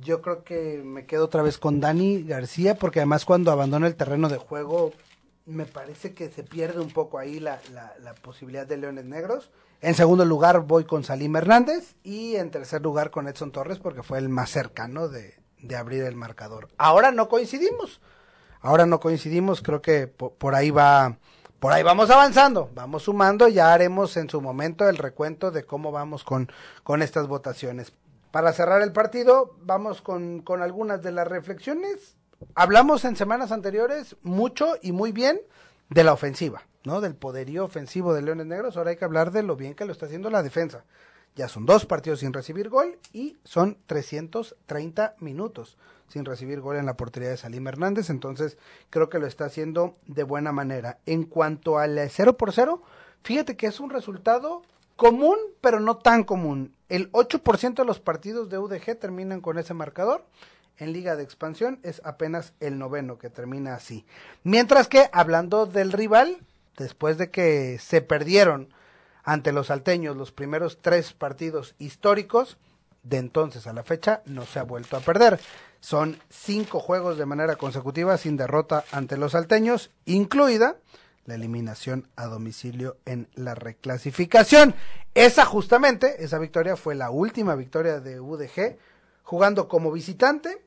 Yo 0.00 0.22
creo 0.22 0.44
que 0.44 0.82
me 0.84 1.04
quedo 1.06 1.24
otra 1.24 1.42
vez 1.42 1.58
con 1.58 1.80
Dani 1.80 2.22
García 2.22 2.76
porque 2.76 3.00
además 3.00 3.24
cuando 3.24 3.50
abandona 3.50 3.86
el 3.86 3.96
terreno 3.96 4.28
de 4.28 4.38
juego 4.38 4.92
me 5.46 5.64
parece 5.64 6.12
que 6.12 6.28
se 6.28 6.42
pierde 6.42 6.80
un 6.80 6.90
poco 6.90 7.18
ahí 7.18 7.40
la, 7.40 7.60
la, 7.72 7.94
la 8.02 8.14
posibilidad 8.14 8.66
de 8.66 8.76
Leones 8.76 9.04
Negros. 9.04 9.50
En 9.80 9.94
segundo 9.94 10.24
lugar 10.24 10.60
voy 10.60 10.84
con 10.84 11.04
Salim 11.04 11.36
Hernández 11.36 11.94
y 12.02 12.36
en 12.36 12.50
tercer 12.50 12.82
lugar 12.82 13.10
con 13.10 13.28
Edson 13.28 13.52
Torres 13.52 13.78
porque 13.78 14.02
fue 14.02 14.18
el 14.18 14.28
más 14.28 14.50
cercano 14.50 15.08
de, 15.08 15.38
de 15.60 15.76
abrir 15.76 16.02
el 16.02 16.16
marcador. 16.16 16.68
Ahora 16.76 17.12
no 17.12 17.28
coincidimos. 17.28 18.00
Ahora 18.60 18.86
no 18.86 18.98
coincidimos, 18.98 19.62
creo 19.62 19.80
que 19.80 20.08
por, 20.08 20.32
por 20.32 20.54
ahí 20.54 20.70
va 20.70 21.18
por 21.60 21.72
ahí 21.72 21.82
vamos 21.82 22.10
avanzando, 22.10 22.70
vamos 22.74 23.04
sumando, 23.04 23.48
ya 23.48 23.72
haremos 23.72 24.16
en 24.16 24.28
su 24.28 24.42
momento 24.42 24.88
el 24.88 24.98
recuento 24.98 25.50
de 25.50 25.64
cómo 25.64 25.90
vamos 25.90 26.22
con, 26.22 26.50
con 26.82 27.00
estas 27.00 27.28
votaciones. 27.28 27.92
Para 28.30 28.52
cerrar 28.52 28.82
el 28.82 28.92
partido, 28.92 29.54
vamos 29.62 30.02
con, 30.02 30.42
con 30.42 30.62
algunas 30.62 31.02
de 31.02 31.12
las 31.12 31.26
reflexiones. 31.26 32.15
Hablamos 32.54 33.04
en 33.04 33.16
semanas 33.16 33.52
anteriores 33.52 34.16
mucho 34.22 34.74
y 34.82 34.92
muy 34.92 35.12
bien 35.12 35.40
de 35.88 36.04
la 36.04 36.12
ofensiva, 36.12 36.62
¿no? 36.84 37.00
Del 37.00 37.14
poderío 37.14 37.64
ofensivo 37.64 38.14
de 38.14 38.22
Leones 38.22 38.46
Negros. 38.46 38.76
Ahora 38.76 38.90
hay 38.90 38.96
que 38.96 39.04
hablar 39.04 39.30
de 39.30 39.42
lo 39.42 39.56
bien 39.56 39.74
que 39.74 39.84
lo 39.84 39.92
está 39.92 40.06
haciendo 40.06 40.30
la 40.30 40.42
defensa. 40.42 40.84
Ya 41.34 41.48
son 41.48 41.66
dos 41.66 41.84
partidos 41.86 42.20
sin 42.20 42.32
recibir 42.32 42.68
gol 42.68 42.98
y 43.12 43.36
son 43.44 43.78
330 43.86 45.16
minutos 45.20 45.76
sin 46.08 46.24
recibir 46.24 46.60
gol 46.60 46.76
en 46.76 46.86
la 46.86 46.96
portería 46.96 47.30
de 47.30 47.36
Salim 47.36 47.66
Hernández, 47.66 48.10
entonces 48.10 48.56
creo 48.90 49.08
que 49.08 49.18
lo 49.18 49.26
está 49.26 49.46
haciendo 49.46 49.96
de 50.06 50.22
buena 50.22 50.52
manera. 50.52 50.98
En 51.06 51.24
cuanto 51.24 51.78
al 51.78 51.98
0 52.08 52.36
por 52.36 52.52
0, 52.52 52.82
fíjate 53.22 53.56
que 53.56 53.66
es 53.66 53.80
un 53.80 53.90
resultado 53.90 54.62
común, 54.96 55.36
pero 55.60 55.80
no 55.80 55.98
tan 55.98 56.24
común. 56.24 56.74
El 56.88 57.10
8% 57.12 57.74
de 57.74 57.84
los 57.84 58.00
partidos 58.00 58.48
de 58.48 58.58
UDG 58.58 58.98
terminan 58.98 59.40
con 59.40 59.58
ese 59.58 59.74
marcador. 59.74 60.24
En 60.78 60.92
Liga 60.92 61.16
de 61.16 61.22
Expansión 61.22 61.80
es 61.82 62.02
apenas 62.04 62.52
el 62.60 62.78
noveno 62.78 63.18
que 63.18 63.30
termina 63.30 63.74
así. 63.74 64.04
Mientras 64.44 64.88
que, 64.88 65.08
hablando 65.12 65.66
del 65.66 65.92
rival, 65.92 66.38
después 66.76 67.18
de 67.18 67.30
que 67.30 67.78
se 67.78 68.02
perdieron 68.02 68.72
ante 69.24 69.52
los 69.52 69.68
salteños 69.68 70.16
los 70.16 70.32
primeros 70.32 70.78
tres 70.82 71.12
partidos 71.12 71.74
históricos, 71.78 72.58
de 73.02 73.18
entonces 73.18 73.66
a 73.66 73.72
la 73.72 73.84
fecha 73.84 74.22
no 74.26 74.44
se 74.44 74.58
ha 74.58 74.64
vuelto 74.64 74.96
a 74.96 75.00
perder. 75.00 75.40
Son 75.80 76.18
cinco 76.28 76.80
juegos 76.80 77.18
de 77.18 77.26
manera 77.26 77.56
consecutiva 77.56 78.18
sin 78.18 78.36
derrota 78.36 78.84
ante 78.92 79.16
los 79.16 79.32
salteños, 79.32 79.90
incluida 80.04 80.76
la 81.24 81.34
eliminación 81.34 82.08
a 82.16 82.26
domicilio 82.26 82.98
en 83.04 83.28
la 83.34 83.54
reclasificación. 83.54 84.74
Esa 85.14 85.44
justamente, 85.44 86.24
esa 86.24 86.38
victoria 86.38 86.76
fue 86.76 86.94
la 86.94 87.10
última 87.10 87.54
victoria 87.54 88.00
de 88.00 88.20
UDG 88.20 88.76
jugando 89.22 89.68
como 89.68 89.92
visitante. 89.92 90.64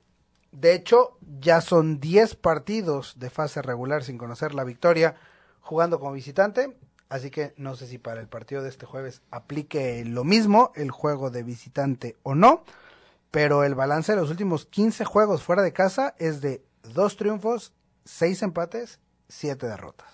De 0.52 0.74
hecho, 0.74 1.18
ya 1.40 1.62
son 1.62 2.00
10 2.00 2.36
partidos 2.36 3.20
de 3.20 3.30
fase 3.30 3.62
regular 3.62 4.04
sin 4.04 4.18
conocer 4.18 4.54
la 4.54 4.64
victoria 4.64 5.16
jugando 5.62 6.00
como 6.00 6.14
visitante. 6.14 6.78
Así 7.10 7.32
que 7.32 7.54
no 7.58 7.76
sé 7.76 7.88
si 7.88 7.98
para 7.98 8.22
el 8.22 8.28
partido 8.28 8.62
de 8.62 8.70
este 8.70 8.86
jueves 8.86 9.22
aplique 9.32 10.04
lo 10.06 10.24
mismo, 10.24 10.72
el 10.76 10.92
juego 10.92 11.32
de 11.32 11.44
visitante 11.44 12.18
o 12.24 12.36
no 12.36 12.64
pero 13.32 13.64
el 13.64 13.76
balance 13.76 14.14
de 14.14 14.18
los 14.20 14.30
últimos 14.30 14.66
15 14.66 15.06
juegos 15.06 15.44
fuera 15.44 15.62
de 15.62 15.74
casa 15.74 16.16
es 16.18 16.42
de 16.42 16.64
dos 16.82 17.18
triunfos, 17.18 17.74
seis 18.06 18.42
empates, 18.42 19.00
siete 19.28 19.68
derrotas. 19.68 20.08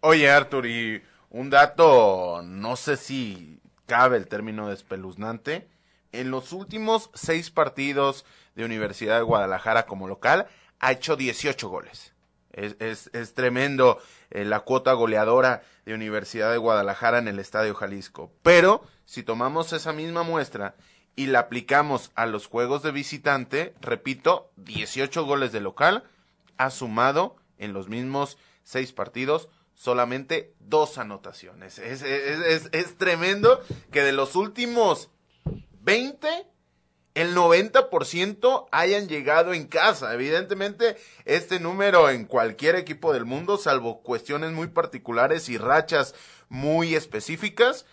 Oye, 0.00 0.30
Artur, 0.30 0.66
y 0.66 1.02
un 1.30 1.50
dato, 1.50 2.42
no 2.44 2.76
sé 2.76 2.96
si 2.96 3.60
cabe 3.86 4.16
el 4.16 4.28
término 4.28 4.70
espeluznante. 4.70 5.68
En 6.12 6.30
los 6.30 6.52
últimos 6.52 7.10
seis 7.14 7.50
partidos 7.50 8.24
de 8.56 8.64
Universidad 8.64 9.18
de 9.18 9.22
Guadalajara 9.22 9.86
como 9.86 10.08
local, 10.08 10.48
ha 10.80 10.92
hecho 10.92 11.16
18 11.16 11.68
goles. 11.68 12.14
Es, 12.52 12.74
es, 12.80 13.10
es 13.12 13.34
tremendo 13.34 13.98
eh, 14.30 14.44
la 14.44 14.60
cuota 14.60 14.94
goleadora 14.94 15.62
de 15.84 15.94
Universidad 15.94 16.50
de 16.50 16.56
Guadalajara 16.56 17.18
en 17.18 17.28
el 17.28 17.38
Estadio 17.38 17.74
Jalisco. 17.74 18.32
Pero, 18.42 18.82
si 19.04 19.22
tomamos 19.22 19.72
esa 19.72 19.92
misma 19.92 20.22
muestra 20.22 20.74
y 21.14 21.26
la 21.26 21.40
aplicamos 21.40 22.12
a 22.14 22.26
los 22.26 22.46
juegos 22.46 22.82
de 22.82 22.92
visitante, 22.92 23.74
repito, 23.80 24.50
18 24.56 25.24
goles 25.24 25.52
de 25.52 25.60
local, 25.60 26.04
ha 26.56 26.70
sumado 26.70 27.36
en 27.58 27.74
los 27.74 27.88
mismos 27.88 28.38
seis 28.64 28.92
partidos 28.92 29.48
solamente 29.74 30.54
dos 30.58 30.96
anotaciones. 30.96 31.78
Es, 31.78 32.00
es, 32.00 32.40
es, 32.40 32.68
es 32.72 32.96
tremendo 32.96 33.60
que 33.92 34.02
de 34.02 34.12
los 34.12 34.34
últimos 34.34 35.10
20, 35.82 36.28
el 37.16 37.34
90% 37.34 38.66
hayan 38.70 39.08
llegado 39.08 39.54
en 39.54 39.66
casa. 39.66 40.12
Evidentemente, 40.12 40.98
este 41.24 41.58
número 41.58 42.10
en 42.10 42.26
cualquier 42.26 42.76
equipo 42.76 43.14
del 43.14 43.24
mundo, 43.24 43.56
salvo 43.56 44.02
cuestiones 44.02 44.52
muy 44.52 44.66
particulares 44.66 45.48
y 45.48 45.56
rachas 45.56 46.14
muy 46.50 46.94
específicas, 46.94 47.86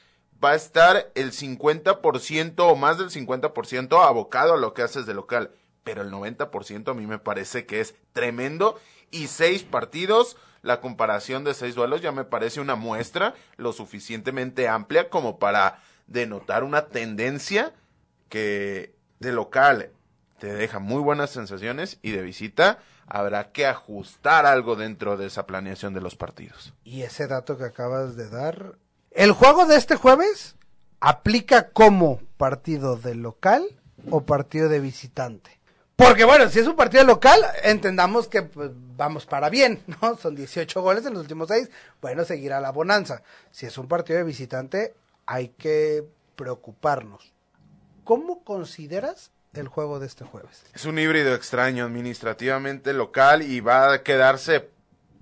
va 0.43 0.51
a 0.51 0.55
estar 0.55 1.09
el 1.15 1.31
50% 1.31 2.55
o 2.57 2.75
más 2.75 2.97
del 2.97 3.11
50% 3.11 4.05
abocado 4.05 4.55
a 4.55 4.57
lo 4.57 4.73
que 4.73 4.81
haces 4.81 5.05
de 5.05 5.13
local. 5.13 5.51
Pero 5.85 6.01
el 6.01 6.11
90% 6.11 6.91
a 6.91 6.93
mí 6.93 7.07
me 7.07 7.17
parece 7.17 7.65
que 7.65 7.79
es 7.79 7.95
tremendo. 8.11 8.77
Y 9.09 9.27
seis 9.27 9.63
partidos, 9.63 10.35
la 10.63 10.81
comparación 10.81 11.45
de 11.45 11.53
seis 11.53 11.75
duelos 11.75 12.01
ya 12.01 12.11
me 12.11 12.25
parece 12.25 12.59
una 12.59 12.75
muestra 12.75 13.35
lo 13.55 13.71
suficientemente 13.71 14.67
amplia 14.67 15.09
como 15.09 15.39
para 15.39 15.81
denotar 16.07 16.65
una 16.65 16.87
tendencia 16.87 17.73
que 18.27 18.92
de 19.23 19.31
local 19.31 19.89
te 20.39 20.53
deja 20.53 20.79
muy 20.79 21.01
buenas 21.01 21.31
sensaciones 21.31 21.97
y 22.01 22.11
de 22.11 22.21
visita 22.21 22.79
habrá 23.07 23.51
que 23.51 23.65
ajustar 23.65 24.45
algo 24.45 24.75
dentro 24.75 25.17
de 25.17 25.27
esa 25.27 25.45
planeación 25.45 25.93
de 25.93 26.01
los 26.01 26.15
partidos. 26.15 26.73
Y 26.83 27.01
ese 27.01 27.27
dato 27.27 27.57
que 27.57 27.65
acabas 27.65 28.15
de 28.15 28.29
dar 28.29 28.75
el 29.11 29.31
juego 29.31 29.65
de 29.65 29.77
este 29.77 29.95
jueves 29.95 30.55
aplica 30.99 31.69
como 31.69 32.19
partido 32.37 32.95
de 32.97 33.15
local 33.15 33.63
o 34.09 34.21
partido 34.21 34.69
de 34.69 34.79
visitante. 34.79 35.59
Porque 35.95 36.25
bueno, 36.25 36.49
si 36.49 36.59
es 36.59 36.67
un 36.67 36.75
partido 36.75 37.03
local, 37.03 37.39
entendamos 37.63 38.27
que 38.27 38.41
pues, 38.41 38.71
vamos 38.97 39.25
para 39.25 39.49
bien, 39.49 39.81
¿no? 40.01 40.17
Son 40.17 40.35
18 40.35 40.81
goles 40.81 41.05
en 41.05 41.13
los 41.13 41.21
últimos 41.21 41.47
seis, 41.47 41.69
bueno, 42.01 42.25
seguirá 42.25 42.59
la 42.59 42.71
bonanza. 42.71 43.21
Si 43.51 43.65
es 43.65 43.77
un 43.77 43.87
partido 43.87 44.17
de 44.17 44.25
visitante, 44.25 44.95
hay 45.25 45.49
que 45.49 46.03
preocuparnos. 46.35 47.33
¿Cómo 48.03 48.43
consideras 48.43 49.31
el 49.53 49.67
juego 49.67 49.99
de 49.99 50.07
este 50.07 50.25
jueves? 50.25 50.65
Es 50.73 50.85
un 50.85 50.99
híbrido 50.99 51.33
extraño, 51.33 51.85
administrativamente 51.85 52.93
local 52.93 53.41
y 53.41 53.61
va 53.61 53.93
a 53.93 54.03
quedarse 54.03 54.69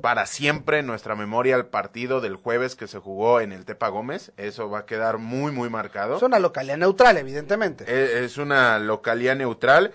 para 0.01 0.25
siempre 0.25 0.79
en 0.79 0.87
nuestra 0.87 1.15
memoria 1.15 1.55
el 1.55 1.67
partido 1.67 2.21
del 2.21 2.35
jueves 2.35 2.75
que 2.75 2.87
se 2.87 2.97
jugó 2.97 3.39
en 3.39 3.51
el 3.51 3.65
Tepa 3.65 3.89
Gómez. 3.89 4.31
Eso 4.37 4.69
va 4.69 4.79
a 4.79 4.85
quedar 4.85 5.19
muy, 5.19 5.51
muy 5.51 5.69
marcado. 5.69 6.17
Es 6.17 6.23
una 6.23 6.39
localidad 6.39 6.77
neutral, 6.77 7.17
evidentemente. 7.17 7.85
E, 7.87 8.25
es 8.25 8.37
una 8.37 8.79
localidad 8.79 9.35
neutral, 9.35 9.93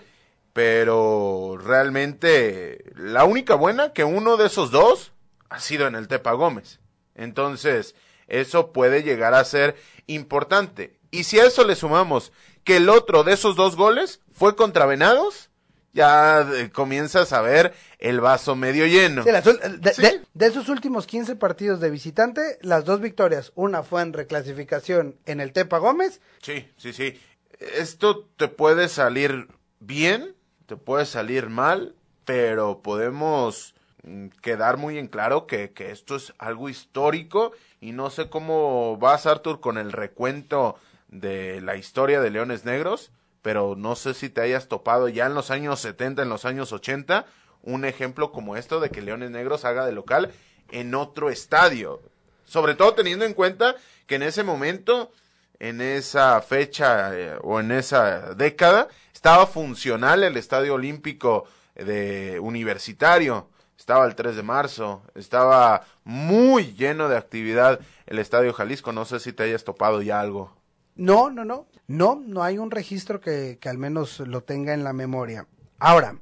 pero 0.53 1.57
realmente 1.61 2.85
la 2.95 3.25
única 3.25 3.55
buena 3.55 3.91
que 3.91 4.05
uno 4.05 4.37
de 4.37 4.47
esos 4.47 4.71
dos 4.71 5.11
ha 5.49 5.59
sido 5.59 5.87
en 5.87 5.95
el 5.95 6.07
Tepa 6.07 6.31
Gómez. 6.31 6.79
Entonces, 7.15 7.95
eso 8.27 8.71
puede 8.71 9.03
llegar 9.03 9.33
a 9.33 9.43
ser 9.43 9.75
importante. 10.07 10.97
Y 11.11 11.23
si 11.23 11.39
a 11.39 11.45
eso 11.45 11.65
le 11.65 11.75
sumamos 11.75 12.31
que 12.67 12.75
el 12.75 12.89
otro 12.89 13.23
de 13.23 13.31
esos 13.31 13.55
dos 13.55 13.77
goles 13.77 14.19
fue 14.29 14.57
contra 14.57 14.85
Venados, 14.85 15.49
ya 15.93 16.41
eh, 16.41 16.69
comienzas 16.69 17.31
a 17.31 17.39
ver 17.39 17.73
el 17.97 18.19
vaso 18.19 18.57
medio 18.57 18.85
lleno. 18.85 19.23
de, 19.23 20.21
esos 20.45 20.67
últimos 20.67 21.07
15 21.07 21.37
partidos 21.37 21.79
de 21.79 21.89
visitante, 21.89 22.59
las 22.61 22.83
dos 22.83 22.99
victorias, 22.99 23.53
una 23.55 23.83
fue 23.83 24.01
en 24.01 24.11
reclasificación 24.11 25.15
en 25.25 25.39
el 25.39 25.53
Tepa 25.53 25.77
Gómez. 25.77 26.19
Sí, 26.41 26.69
sí, 26.75 26.91
sí. 26.91 27.17
Esto 27.57 28.27
te 28.35 28.49
puede 28.49 28.89
salir 28.89 29.47
bien, 29.79 30.35
te 30.65 30.75
puede 30.75 31.05
salir 31.05 31.47
mal, 31.47 31.95
pero 32.25 32.81
podemos 32.81 33.75
mm, 34.03 34.27
quedar 34.41 34.75
muy 34.75 34.97
en 34.97 35.07
claro 35.07 35.47
que, 35.47 35.71
que 35.71 35.91
esto 35.91 36.17
es 36.17 36.33
algo 36.37 36.67
histórico 36.67 37.53
y 37.79 37.93
no 37.93 38.09
sé 38.09 38.29
cómo 38.29 38.97
vas, 38.97 39.25
Arthur, 39.25 39.61
con 39.61 39.77
el 39.77 39.93
recuento 39.93 40.75
de 41.19 41.61
la 41.61 41.75
historia 41.75 42.21
de 42.21 42.29
Leones 42.29 42.65
Negros, 42.65 43.11
pero 43.41 43.75
no 43.77 43.95
sé 43.95 44.13
si 44.13 44.29
te 44.29 44.41
hayas 44.41 44.67
topado 44.67 45.07
ya 45.07 45.25
en 45.25 45.33
los 45.33 45.51
años 45.51 45.79
70, 45.79 46.23
en 46.23 46.29
los 46.29 46.45
años 46.45 46.71
80, 46.71 47.25
un 47.63 47.85
ejemplo 47.85 48.31
como 48.31 48.55
esto 48.55 48.79
de 48.79 48.89
que 48.89 49.01
Leones 49.01 49.31
Negros 49.31 49.65
haga 49.65 49.85
de 49.85 49.91
local 49.91 50.31
en 50.69 50.95
otro 50.95 51.29
estadio. 51.29 52.01
Sobre 52.43 52.75
todo 52.75 52.93
teniendo 52.93 53.25
en 53.25 53.33
cuenta 53.33 53.75
que 54.05 54.15
en 54.15 54.23
ese 54.23 54.43
momento, 54.43 55.11
en 55.59 55.81
esa 55.81 56.41
fecha 56.41 57.11
eh, 57.13 57.37
o 57.41 57.59
en 57.59 57.71
esa 57.71 58.33
década, 58.35 58.87
estaba 59.13 59.47
funcional 59.47 60.23
el 60.23 60.37
Estadio 60.37 60.75
Olímpico 60.75 61.45
de 61.75 62.39
Universitario, 62.41 63.49
estaba 63.77 64.05
el 64.05 64.15
3 64.15 64.35
de 64.35 64.43
marzo, 64.43 65.03
estaba 65.15 65.85
muy 66.03 66.73
lleno 66.73 67.09
de 67.09 67.17
actividad 67.17 67.79
el 68.05 68.19
Estadio 68.19 68.53
Jalisco, 68.53 68.91
no 68.91 69.05
sé 69.05 69.19
si 69.19 69.33
te 69.33 69.43
hayas 69.43 69.63
topado 69.63 70.01
ya 70.01 70.19
algo. 70.19 70.55
No, 70.97 71.29
no, 71.29 71.45
no. 71.45 71.67
No, 71.87 72.15
no 72.15 72.43
hay 72.43 72.57
un 72.57 72.71
registro 72.71 73.21
que, 73.21 73.57
que 73.61 73.69
al 73.69 73.77
menos 73.77 74.19
lo 74.19 74.43
tenga 74.43 74.73
en 74.73 74.83
la 74.83 74.93
memoria. 74.93 75.47
Ahora, 75.79 76.19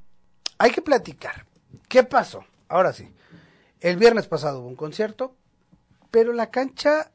hay 0.58 0.72
que 0.72 0.82
platicar. 0.82 1.46
¿Qué 1.88 2.04
pasó? 2.04 2.46
Ahora 2.68 2.94
sí. 2.94 3.12
El 3.80 3.98
viernes 3.98 4.28
pasado 4.28 4.60
hubo 4.60 4.68
un 4.68 4.76
concierto, 4.76 5.36
pero 6.12 6.34
la 6.34 6.52
cancha 6.52 7.12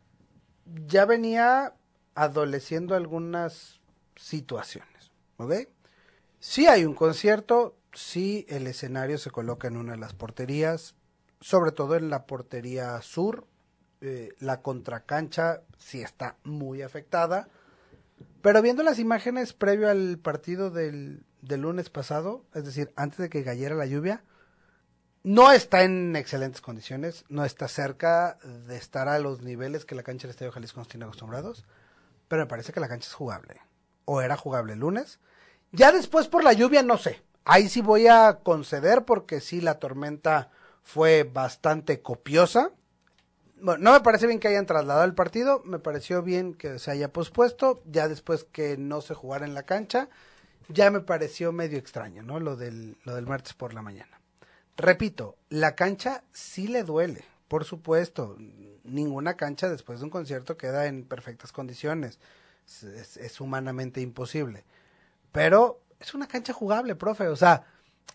ya 0.86 1.04
venía 1.04 1.74
adoleciendo 2.14 2.94
algunas 2.94 3.80
situaciones. 4.16 5.10
¿Ok? 5.36 5.54
Sí 6.38 6.66
hay 6.66 6.84
un 6.84 6.94
concierto, 6.94 7.76
sí 7.92 8.46
el 8.48 8.66
escenario 8.66 9.18
se 9.18 9.30
coloca 9.30 9.68
en 9.68 9.76
una 9.76 9.92
de 9.92 9.98
las 9.98 10.14
porterías, 10.14 10.94
sobre 11.40 11.72
todo 11.72 11.96
en 11.96 12.10
la 12.10 12.26
portería 12.26 13.00
sur, 13.02 13.46
eh, 14.00 14.34
la 14.38 14.62
contracancha 14.62 15.62
sí 15.78 16.00
está 16.00 16.36
muy 16.44 16.82
afectada. 16.82 17.48
Pero 18.42 18.62
viendo 18.62 18.82
las 18.82 18.98
imágenes 18.98 19.52
previo 19.52 19.90
al 19.90 20.18
partido 20.18 20.70
del, 20.70 21.24
del 21.42 21.62
lunes 21.62 21.90
pasado, 21.90 22.44
es 22.54 22.64
decir, 22.64 22.92
antes 22.96 23.18
de 23.18 23.28
que 23.28 23.44
cayera 23.44 23.74
la 23.74 23.86
lluvia, 23.86 24.24
no 25.22 25.52
está 25.52 25.82
en 25.82 26.16
excelentes 26.16 26.62
condiciones, 26.62 27.24
no 27.28 27.44
está 27.44 27.68
cerca 27.68 28.38
de 28.66 28.76
estar 28.76 29.08
a 29.08 29.18
los 29.18 29.42
niveles 29.42 29.84
que 29.84 29.94
la 29.94 30.02
cancha 30.02 30.22
del 30.22 30.30
Estadio 30.30 30.52
Jalisco 30.52 30.80
nos 30.80 30.88
tiene 30.88 31.04
acostumbrados, 31.04 31.66
pero 32.28 32.42
me 32.42 32.48
parece 32.48 32.72
que 32.72 32.80
la 32.80 32.88
cancha 32.88 33.08
es 33.08 33.14
jugable. 33.14 33.60
O 34.06 34.22
era 34.22 34.36
jugable 34.36 34.72
el 34.72 34.80
lunes. 34.80 35.20
Ya 35.72 35.92
después 35.92 36.26
por 36.26 36.42
la 36.42 36.54
lluvia 36.54 36.82
no 36.82 36.96
sé. 36.96 37.22
Ahí 37.44 37.68
sí 37.68 37.82
voy 37.82 38.06
a 38.06 38.40
conceder 38.42 39.04
porque 39.04 39.40
sí 39.40 39.60
la 39.60 39.78
tormenta 39.78 40.50
fue 40.82 41.24
bastante 41.24 42.00
copiosa 42.00 42.72
bueno, 43.62 43.82
no 43.82 43.92
me 43.92 44.00
parece 44.00 44.26
bien 44.26 44.40
que 44.40 44.48
hayan 44.48 44.66
trasladado 44.66 45.04
el 45.04 45.14
partido, 45.14 45.62
me 45.64 45.78
pareció 45.78 46.22
bien 46.22 46.54
que 46.54 46.78
se 46.78 46.90
haya 46.90 47.12
pospuesto, 47.12 47.82
ya 47.86 48.08
después 48.08 48.44
que 48.44 48.76
no 48.76 49.00
se 49.00 49.14
jugara 49.14 49.44
en 49.44 49.54
la 49.54 49.64
cancha, 49.64 50.08
ya 50.68 50.90
me 50.90 51.00
pareció 51.00 51.52
medio 51.52 51.78
extraño, 51.78 52.22
¿no? 52.22 52.40
Lo 52.40 52.56
del, 52.56 52.96
lo 53.04 53.14
del 53.14 53.26
martes 53.26 53.54
por 53.54 53.74
la 53.74 53.82
mañana. 53.82 54.20
Repito, 54.76 55.36
la 55.48 55.74
cancha 55.74 56.24
sí 56.32 56.68
le 56.68 56.84
duele, 56.84 57.24
por 57.48 57.64
supuesto. 57.64 58.36
Ninguna 58.84 59.36
cancha 59.36 59.68
después 59.68 59.98
de 59.98 60.04
un 60.04 60.10
concierto 60.10 60.56
queda 60.56 60.86
en 60.86 61.04
perfectas 61.04 61.52
condiciones. 61.52 62.18
Es, 62.66 63.16
es 63.16 63.40
humanamente 63.40 64.00
imposible. 64.00 64.64
Pero 65.32 65.80
es 65.98 66.14
una 66.14 66.28
cancha 66.28 66.52
jugable, 66.52 66.94
profe. 66.94 67.28
O 67.28 67.36
sea, 67.36 67.64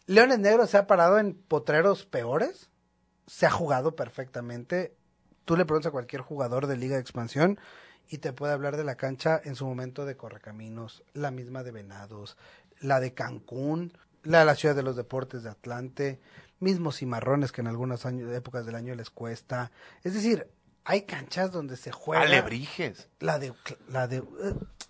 Leones 0.08 0.39
Negros 0.39 0.69
se 0.69 0.77
ha 0.77 0.88
parado 0.88 1.19
en 1.19 1.36
potreros 1.36 2.05
peores, 2.05 2.69
se 3.27 3.45
ha 3.45 3.51
jugado 3.51 3.95
perfectamente 3.95 4.95
Tú 5.45 5.55
le 5.55 5.65
preguntas 5.65 5.89
a 5.89 5.91
cualquier 5.91 6.21
jugador 6.21 6.67
de 6.67 6.77
Liga 6.77 6.95
de 6.95 7.01
Expansión 7.01 7.60
y 8.10 8.17
te 8.17 8.34
puede 8.34 8.53
hablar 8.53 8.77
de 8.77 8.84
la 8.84 8.95
cancha 8.95 9.39
en 9.43 9.55
su 9.55 9.65
momento 9.65 10.05
de 10.05 10.17
Correcaminos, 10.17 11.03
la 11.13 11.31
misma 11.31 11.63
de 11.63 11.71
Venados, 11.71 12.38
la 12.79 12.99
de 12.99 13.13
Cancún, 13.13 13.97
la 14.23 14.39
de 14.39 14.45
la 14.45 14.55
Ciudad 14.55 14.75
de 14.75 14.84
los 14.84 14.95
Deportes 14.95 15.43
de 15.43 15.49
Atlante, 15.49 16.19
mismos 16.60 16.97
cimarrones 16.97 17.51
que 17.51 17.62
en 17.62 17.67
algunas 17.67 18.05
épocas 18.05 18.65
del 18.65 18.75
año 18.75 18.95
les 18.95 19.10
cuesta. 19.10 19.71
Es 20.03 20.13
decir, 20.13 20.47
hay 20.84 21.03
canchas 21.03 21.51
donde 21.51 21.77
se 21.77 21.91
juega. 21.91 22.23
Alebrijes. 22.23 23.10
La 23.19 23.39
de. 23.39 23.53
La 23.89 24.08
de 24.08 24.23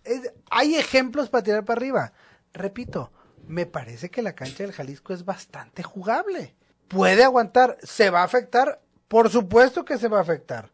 eh, 0.06 0.34
hay 0.50 0.76
ejemplos 0.76 1.30
para 1.30 1.44
tirar 1.44 1.66
para 1.66 1.80
arriba. 1.80 2.14
Repito, 2.54 3.12
me 3.48 3.66
parece 3.66 4.10
que 4.10 4.22
la 4.22 4.36
cancha 4.36 4.64
del 4.64 4.74
Jalisco 4.74 5.14
es 5.14 5.26
bastante 5.26 5.84
jugable. 5.84 6.56
Puede 6.88 7.24
aguantar. 7.24 7.78
¿Se 7.82 8.10
va 8.10 8.22
a 8.22 8.26
afectar? 8.26 8.82
Por 9.08 9.30
supuesto 9.30 9.86
que 9.86 9.98
se 9.98 10.08
va 10.08 10.20
a 10.20 10.22
afectar. 10.22 10.72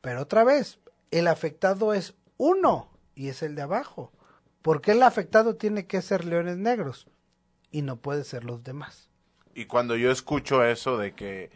Pero 0.00 0.22
otra 0.22 0.44
vez, 0.44 0.78
el 1.10 1.28
afectado 1.28 1.94
es 1.94 2.14
uno 2.36 2.90
y 3.14 3.28
es 3.28 3.42
el 3.42 3.54
de 3.54 3.62
abajo. 3.62 4.12
¿Por 4.62 4.80
qué 4.80 4.92
el 4.92 5.02
afectado 5.02 5.56
tiene 5.56 5.86
que 5.86 6.02
ser 6.02 6.24
leones 6.24 6.56
negros 6.56 7.06
y 7.70 7.82
no 7.82 7.96
puede 7.96 8.24
ser 8.24 8.44
los 8.44 8.62
demás? 8.62 9.10
Y 9.54 9.66
cuando 9.66 9.96
yo 9.96 10.10
escucho 10.10 10.64
eso 10.64 10.98
de 10.98 11.14
que 11.14 11.50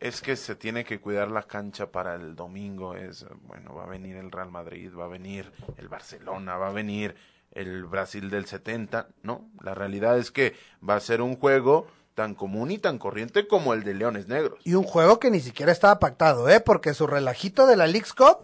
es 0.00 0.20
que 0.20 0.36
se 0.36 0.54
tiene 0.54 0.84
que 0.84 1.00
cuidar 1.00 1.30
la 1.30 1.42
cancha 1.42 1.90
para 1.90 2.14
el 2.14 2.36
domingo, 2.36 2.94
es, 2.94 3.26
bueno, 3.42 3.74
va 3.74 3.84
a 3.84 3.88
venir 3.88 4.16
el 4.16 4.30
Real 4.30 4.50
Madrid, 4.50 4.92
va 4.96 5.06
a 5.06 5.08
venir 5.08 5.52
el 5.76 5.88
Barcelona, 5.88 6.56
va 6.56 6.68
a 6.68 6.72
venir 6.72 7.16
el 7.50 7.84
Brasil 7.84 8.30
del 8.30 8.46
70, 8.46 9.08
no, 9.22 9.50
la 9.60 9.74
realidad 9.74 10.18
es 10.18 10.30
que 10.30 10.54
va 10.88 10.94
a 10.94 11.00
ser 11.00 11.20
un 11.20 11.36
juego 11.36 11.88
tan 12.18 12.34
común 12.34 12.72
y 12.72 12.78
tan 12.78 12.98
corriente 12.98 13.46
como 13.46 13.74
el 13.74 13.84
de 13.84 13.94
Leones 13.94 14.26
Negros. 14.26 14.58
Y 14.64 14.74
un 14.74 14.82
juego 14.82 15.20
que 15.20 15.30
ni 15.30 15.38
siquiera 15.38 15.70
estaba 15.70 16.00
pactado, 16.00 16.48
¿eh? 16.48 16.58
Porque 16.58 16.92
su 16.92 17.06
relajito 17.06 17.64
de 17.64 17.76
la 17.76 17.86
League's 17.86 18.12
Cup, 18.12 18.38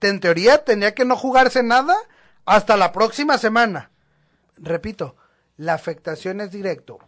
en 0.00 0.20
teoría, 0.20 0.64
tenía 0.64 0.94
que 0.94 1.04
no 1.04 1.16
jugarse 1.16 1.64
nada 1.64 1.96
hasta 2.44 2.76
la 2.76 2.92
próxima 2.92 3.36
semana. 3.36 3.90
Repito, 4.56 5.16
la 5.56 5.74
afectación 5.74 6.40
es 6.40 6.52
directo. 6.52 7.00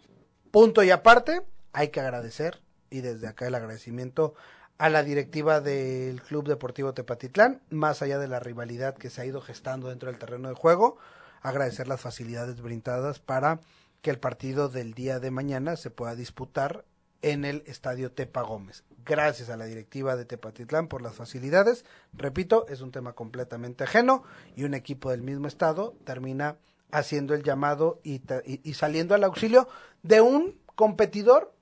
Punto 0.50 0.82
y 0.82 0.90
aparte, 0.90 1.42
hay 1.72 1.90
que 1.90 2.00
agradecer, 2.00 2.60
y 2.90 3.00
desde 3.00 3.28
acá 3.28 3.46
el 3.46 3.54
agradecimiento 3.54 4.34
a 4.78 4.88
la 4.88 5.04
directiva 5.04 5.60
del 5.60 6.20
Club 6.20 6.48
Deportivo 6.48 6.94
Tepatitlán, 6.94 7.62
más 7.70 8.02
allá 8.02 8.18
de 8.18 8.26
la 8.26 8.40
rivalidad 8.40 8.96
que 8.96 9.08
se 9.08 9.20
ha 9.20 9.24
ido 9.24 9.40
gestando 9.40 9.88
dentro 9.88 10.10
del 10.10 10.18
terreno 10.18 10.48
de 10.48 10.56
juego, 10.56 10.98
agradecer 11.42 11.86
las 11.86 12.00
facilidades 12.00 12.60
brindadas 12.60 13.20
para 13.20 13.60
que 14.02 14.10
el 14.10 14.18
partido 14.18 14.68
del 14.68 14.94
día 14.94 15.20
de 15.20 15.30
mañana 15.30 15.76
se 15.76 15.90
pueda 15.90 16.14
disputar 16.14 16.84
en 17.22 17.44
el 17.44 17.62
estadio 17.66 18.10
Tepa 18.10 18.42
Gómez. 18.42 18.82
Gracias 19.04 19.48
a 19.48 19.56
la 19.56 19.64
directiva 19.64 20.16
de 20.16 20.24
Tepatitlán 20.24 20.88
por 20.88 21.02
las 21.02 21.14
facilidades. 21.14 21.84
Repito, 22.12 22.66
es 22.68 22.80
un 22.80 22.90
tema 22.90 23.14
completamente 23.14 23.84
ajeno 23.84 24.24
y 24.56 24.64
un 24.64 24.74
equipo 24.74 25.10
del 25.10 25.22
mismo 25.22 25.46
estado 25.46 25.94
termina 26.04 26.56
haciendo 26.90 27.34
el 27.34 27.42
llamado 27.42 28.00
y, 28.02 28.20
y, 28.44 28.74
saliendo 28.74 29.14
al 29.14 29.24
auxilio 29.24 29.68
de 30.02 30.20
un 30.20 30.58
competidor, 30.74 31.54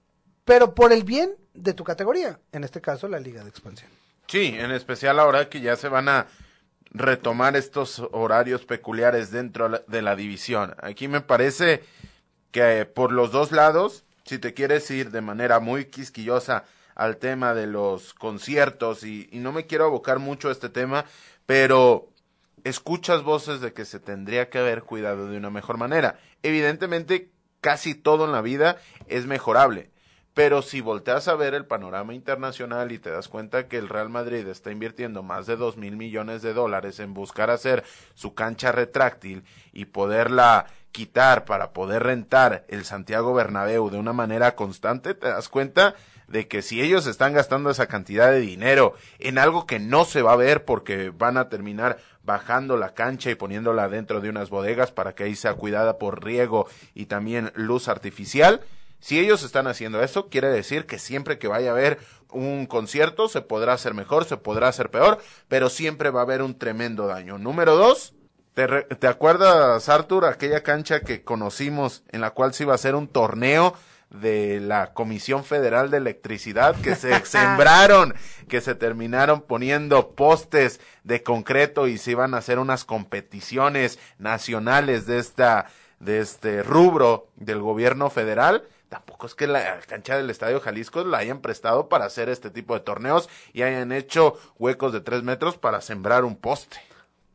pero 0.44 0.74
por 0.74 0.92
el 0.92 1.04
bien 1.04 1.36
de 1.54 1.74
tu 1.74 1.84
categoría, 1.84 2.40
en 2.52 2.64
este 2.64 2.80
caso 2.80 3.06
la 3.06 3.20
Liga 3.20 3.44
de 3.44 3.50
Expansión. 3.50 3.90
Sí, 4.26 4.54
en 4.56 4.70
especial 4.72 5.20
ahora 5.20 5.48
que 5.48 5.60
ya 5.60 5.76
se 5.76 5.88
van 5.88 6.08
a 6.08 6.26
retomar 6.92 7.54
estos 7.54 8.02
horarios 8.12 8.64
peculiares 8.64 9.30
dentro 9.30 9.68
de 9.68 10.02
la 10.02 10.16
división. 10.16 10.74
Aquí 10.82 11.06
me 11.06 11.20
parece 11.20 11.84
que 12.50 12.84
por 12.86 13.12
los 13.12 13.32
dos 13.32 13.52
lados, 13.52 14.04
si 14.24 14.38
te 14.38 14.54
quieres 14.54 14.90
ir 14.90 15.10
de 15.10 15.20
manera 15.20 15.60
muy 15.60 15.86
quisquillosa 15.86 16.64
al 16.94 17.16
tema 17.16 17.54
de 17.54 17.66
los 17.66 18.14
conciertos, 18.14 19.04
y, 19.04 19.28
y 19.32 19.38
no 19.38 19.52
me 19.52 19.66
quiero 19.66 19.86
abocar 19.86 20.18
mucho 20.18 20.48
a 20.48 20.52
este 20.52 20.68
tema, 20.68 21.04
pero 21.46 22.08
escuchas 22.64 23.22
voces 23.22 23.60
de 23.60 23.72
que 23.72 23.84
se 23.84 24.00
tendría 24.00 24.50
que 24.50 24.58
haber 24.58 24.82
cuidado 24.82 25.28
de 25.28 25.36
una 25.36 25.50
mejor 25.50 25.78
manera. 25.78 26.18
Evidentemente, 26.42 27.30
casi 27.60 27.94
todo 27.94 28.24
en 28.24 28.32
la 28.32 28.42
vida 28.42 28.78
es 29.06 29.26
mejorable. 29.26 29.90
Pero 30.32 30.62
si 30.62 30.80
volteas 30.80 31.26
a 31.26 31.34
ver 31.34 31.54
el 31.54 31.66
panorama 31.66 32.14
internacional 32.14 32.92
y 32.92 32.98
te 32.98 33.10
das 33.10 33.28
cuenta 33.28 33.66
que 33.66 33.78
el 33.78 33.88
Real 33.88 34.10
Madrid 34.10 34.46
está 34.46 34.70
invirtiendo 34.70 35.22
más 35.22 35.46
de 35.46 35.56
dos 35.56 35.76
mil 35.76 35.96
millones 35.96 36.40
de 36.40 36.54
dólares 36.54 37.00
en 37.00 37.14
buscar 37.14 37.50
hacer 37.50 37.82
su 38.14 38.34
cancha 38.34 38.70
retráctil 38.70 39.42
y 39.72 39.86
poderla 39.86 40.66
quitar 40.92 41.44
para 41.44 41.72
poder 41.72 42.02
rentar 42.02 42.64
el 42.68 42.84
Santiago 42.84 43.34
Bernabéu 43.34 43.90
de 43.90 43.98
una 43.98 44.12
manera 44.12 44.54
constante, 44.54 45.14
te 45.14 45.28
das 45.28 45.48
cuenta 45.48 45.94
de 46.28 46.46
que 46.46 46.62
si 46.62 46.80
ellos 46.80 47.06
están 47.06 47.32
gastando 47.32 47.70
esa 47.70 47.86
cantidad 47.86 48.30
de 48.30 48.40
dinero 48.40 48.94
en 49.18 49.38
algo 49.38 49.66
que 49.66 49.80
no 49.80 50.04
se 50.04 50.22
va 50.22 50.32
a 50.32 50.36
ver 50.36 50.64
porque 50.64 51.10
van 51.10 51.36
a 51.36 51.48
terminar 51.48 51.98
bajando 52.22 52.76
la 52.76 52.94
cancha 52.94 53.30
y 53.30 53.34
poniéndola 53.34 53.88
dentro 53.88 54.20
de 54.20 54.28
unas 54.28 54.50
bodegas 54.50 54.92
para 54.92 55.14
que 55.14 55.24
ahí 55.24 55.34
sea 55.34 55.54
cuidada 55.54 55.98
por 55.98 56.24
riego 56.24 56.68
y 56.94 57.06
también 57.06 57.50
luz 57.56 57.88
artificial, 57.88 58.60
si 59.00 59.18
ellos 59.18 59.42
están 59.42 59.66
haciendo 59.66 60.02
eso, 60.02 60.28
quiere 60.28 60.48
decir 60.48 60.86
que 60.86 60.98
siempre 60.98 61.38
que 61.38 61.48
vaya 61.48 61.70
a 61.70 61.72
haber 61.72 61.98
un 62.30 62.66
concierto 62.66 63.28
se 63.28 63.40
podrá 63.40 63.72
hacer 63.72 63.94
mejor, 63.94 64.26
se 64.26 64.36
podrá 64.36 64.68
hacer 64.68 64.90
peor, 64.90 65.18
pero 65.48 65.70
siempre 65.70 66.10
va 66.10 66.20
a 66.20 66.24
haber 66.24 66.42
un 66.42 66.56
tremendo 66.56 67.06
daño. 67.06 67.38
Número 67.38 67.76
dos, 67.76 68.12
¿te, 68.54 68.66
te 68.66 69.06
acuerdas, 69.06 69.88
Arthur, 69.88 70.24
aquella 70.24 70.62
cancha 70.62 71.00
que 71.00 71.22
conocimos 71.22 72.02
en 72.10 72.20
la 72.20 72.30
cual 72.30 72.54
se 72.54 72.64
iba 72.64 72.72
a 72.72 72.76
hacer 72.76 72.94
un 72.94 73.08
torneo 73.08 73.74
de 74.10 74.60
la 74.60 74.92
Comisión 74.92 75.44
Federal 75.44 75.90
de 75.90 75.98
Electricidad 75.98 76.74
que 76.76 76.96
se 76.96 77.18
sembraron, 77.24 78.14
que 78.48 78.60
se 78.60 78.74
terminaron 78.74 79.42
poniendo 79.42 80.10
postes 80.14 80.80
de 81.04 81.22
concreto 81.22 81.86
y 81.86 81.96
se 81.98 82.12
iban 82.12 82.34
a 82.34 82.38
hacer 82.38 82.58
unas 82.58 82.84
competiciones 82.84 83.98
nacionales 84.18 85.06
de 85.06 85.18
esta 85.18 85.66
de 86.00 86.20
este 86.20 86.62
rubro 86.62 87.28
del 87.36 87.60
gobierno 87.60 88.08
federal 88.08 88.64
tampoco 88.90 89.26
es 89.26 89.34
que 89.34 89.46
la 89.46 89.80
cancha 89.80 90.16
del 90.16 90.28
Estadio 90.28 90.60
Jalisco 90.60 91.04
la 91.04 91.18
hayan 91.18 91.40
prestado 91.40 91.88
para 91.88 92.04
hacer 92.04 92.28
este 92.28 92.50
tipo 92.50 92.74
de 92.74 92.80
torneos 92.80 93.30
y 93.54 93.62
hayan 93.62 93.92
hecho 93.92 94.38
huecos 94.58 94.92
de 94.92 95.00
tres 95.00 95.22
metros 95.22 95.56
para 95.56 95.80
sembrar 95.80 96.24
un 96.24 96.36
poste. 96.36 96.78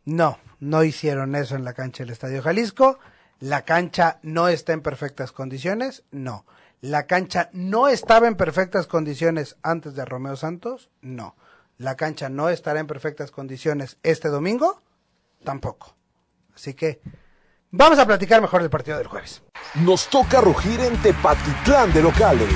No, 0.06 0.38
no 0.60 0.84
hicieron 0.84 1.36
eso 1.36 1.56
en 1.56 1.64
la 1.64 1.74
cancha 1.74 2.04
del 2.04 2.14
Estadio 2.14 2.42
Jalisco. 2.42 3.00
La 3.40 3.64
cancha 3.64 4.20
no 4.22 4.48
está 4.48 4.74
en 4.74 4.82
perfectas 4.82 5.32
condiciones, 5.32 6.04
no. 6.12 6.46
La 6.82 7.08
cancha 7.08 7.50
no 7.52 7.88
estaba 7.88 8.28
en 8.28 8.36
perfectas 8.36 8.88
condiciones 8.88 9.58
antes 9.64 9.96
de 9.96 10.06
Romeo 10.06 10.36
Santos, 10.36 10.90
no. 11.02 11.36
La 11.78 11.96
cancha 11.96 12.30
no 12.30 12.50
estará 12.50 12.80
en 12.80 12.88
perfectas 12.88 13.32
condiciones 13.32 13.98
este 14.04 14.30
domingo, 14.30 14.82
tampoco. 15.44 15.96
Así 16.56 16.74
que 16.74 17.02
vamos 17.72 18.00
a 18.00 18.06
platicar 18.06 18.42
mejor 18.42 18.62
del 18.62 18.70
partido 18.70 18.98
del 18.98 19.08
jueves. 19.08 19.42
Nos 19.84 20.08
toca 20.08 20.40
rugir 20.40 20.80
en 20.80 20.96
Tepatitlán 21.02 21.92
de 21.94 22.04
locales. 22.04 22.54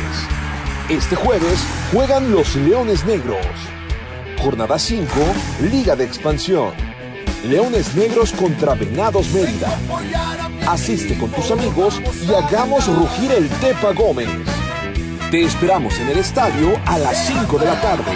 Este 0.90 1.16
jueves 1.16 1.60
juegan 1.92 2.32
los 2.32 2.56
Leones 2.56 3.06
Negros. 3.06 3.46
Jornada 4.38 4.80
5, 4.80 5.10
Liga 5.70 5.96
de 5.96 6.06
Expansión. 6.06 6.89
Leones 7.44 7.96
Negros 7.96 8.34
contra 8.34 8.76
Venados 8.76 9.30
Mérida. 9.32 9.70
Asiste 10.68 11.18
con 11.18 11.32
tus 11.32 11.50
amigos 11.52 12.02
y 12.28 12.34
hagamos 12.34 12.88
rugir 12.88 13.32
el 13.32 13.48
Tepa 13.62 13.94
Gómez. 13.94 14.30
Te 15.32 15.44
esperamos 15.44 15.98
en 16.00 16.10
el 16.10 16.18
estadio 16.18 16.74
a 16.86 16.98
las 17.00 17.28
5 17.28 17.58
de 17.58 17.66
la 17.66 17.82
tarde. 17.82 18.12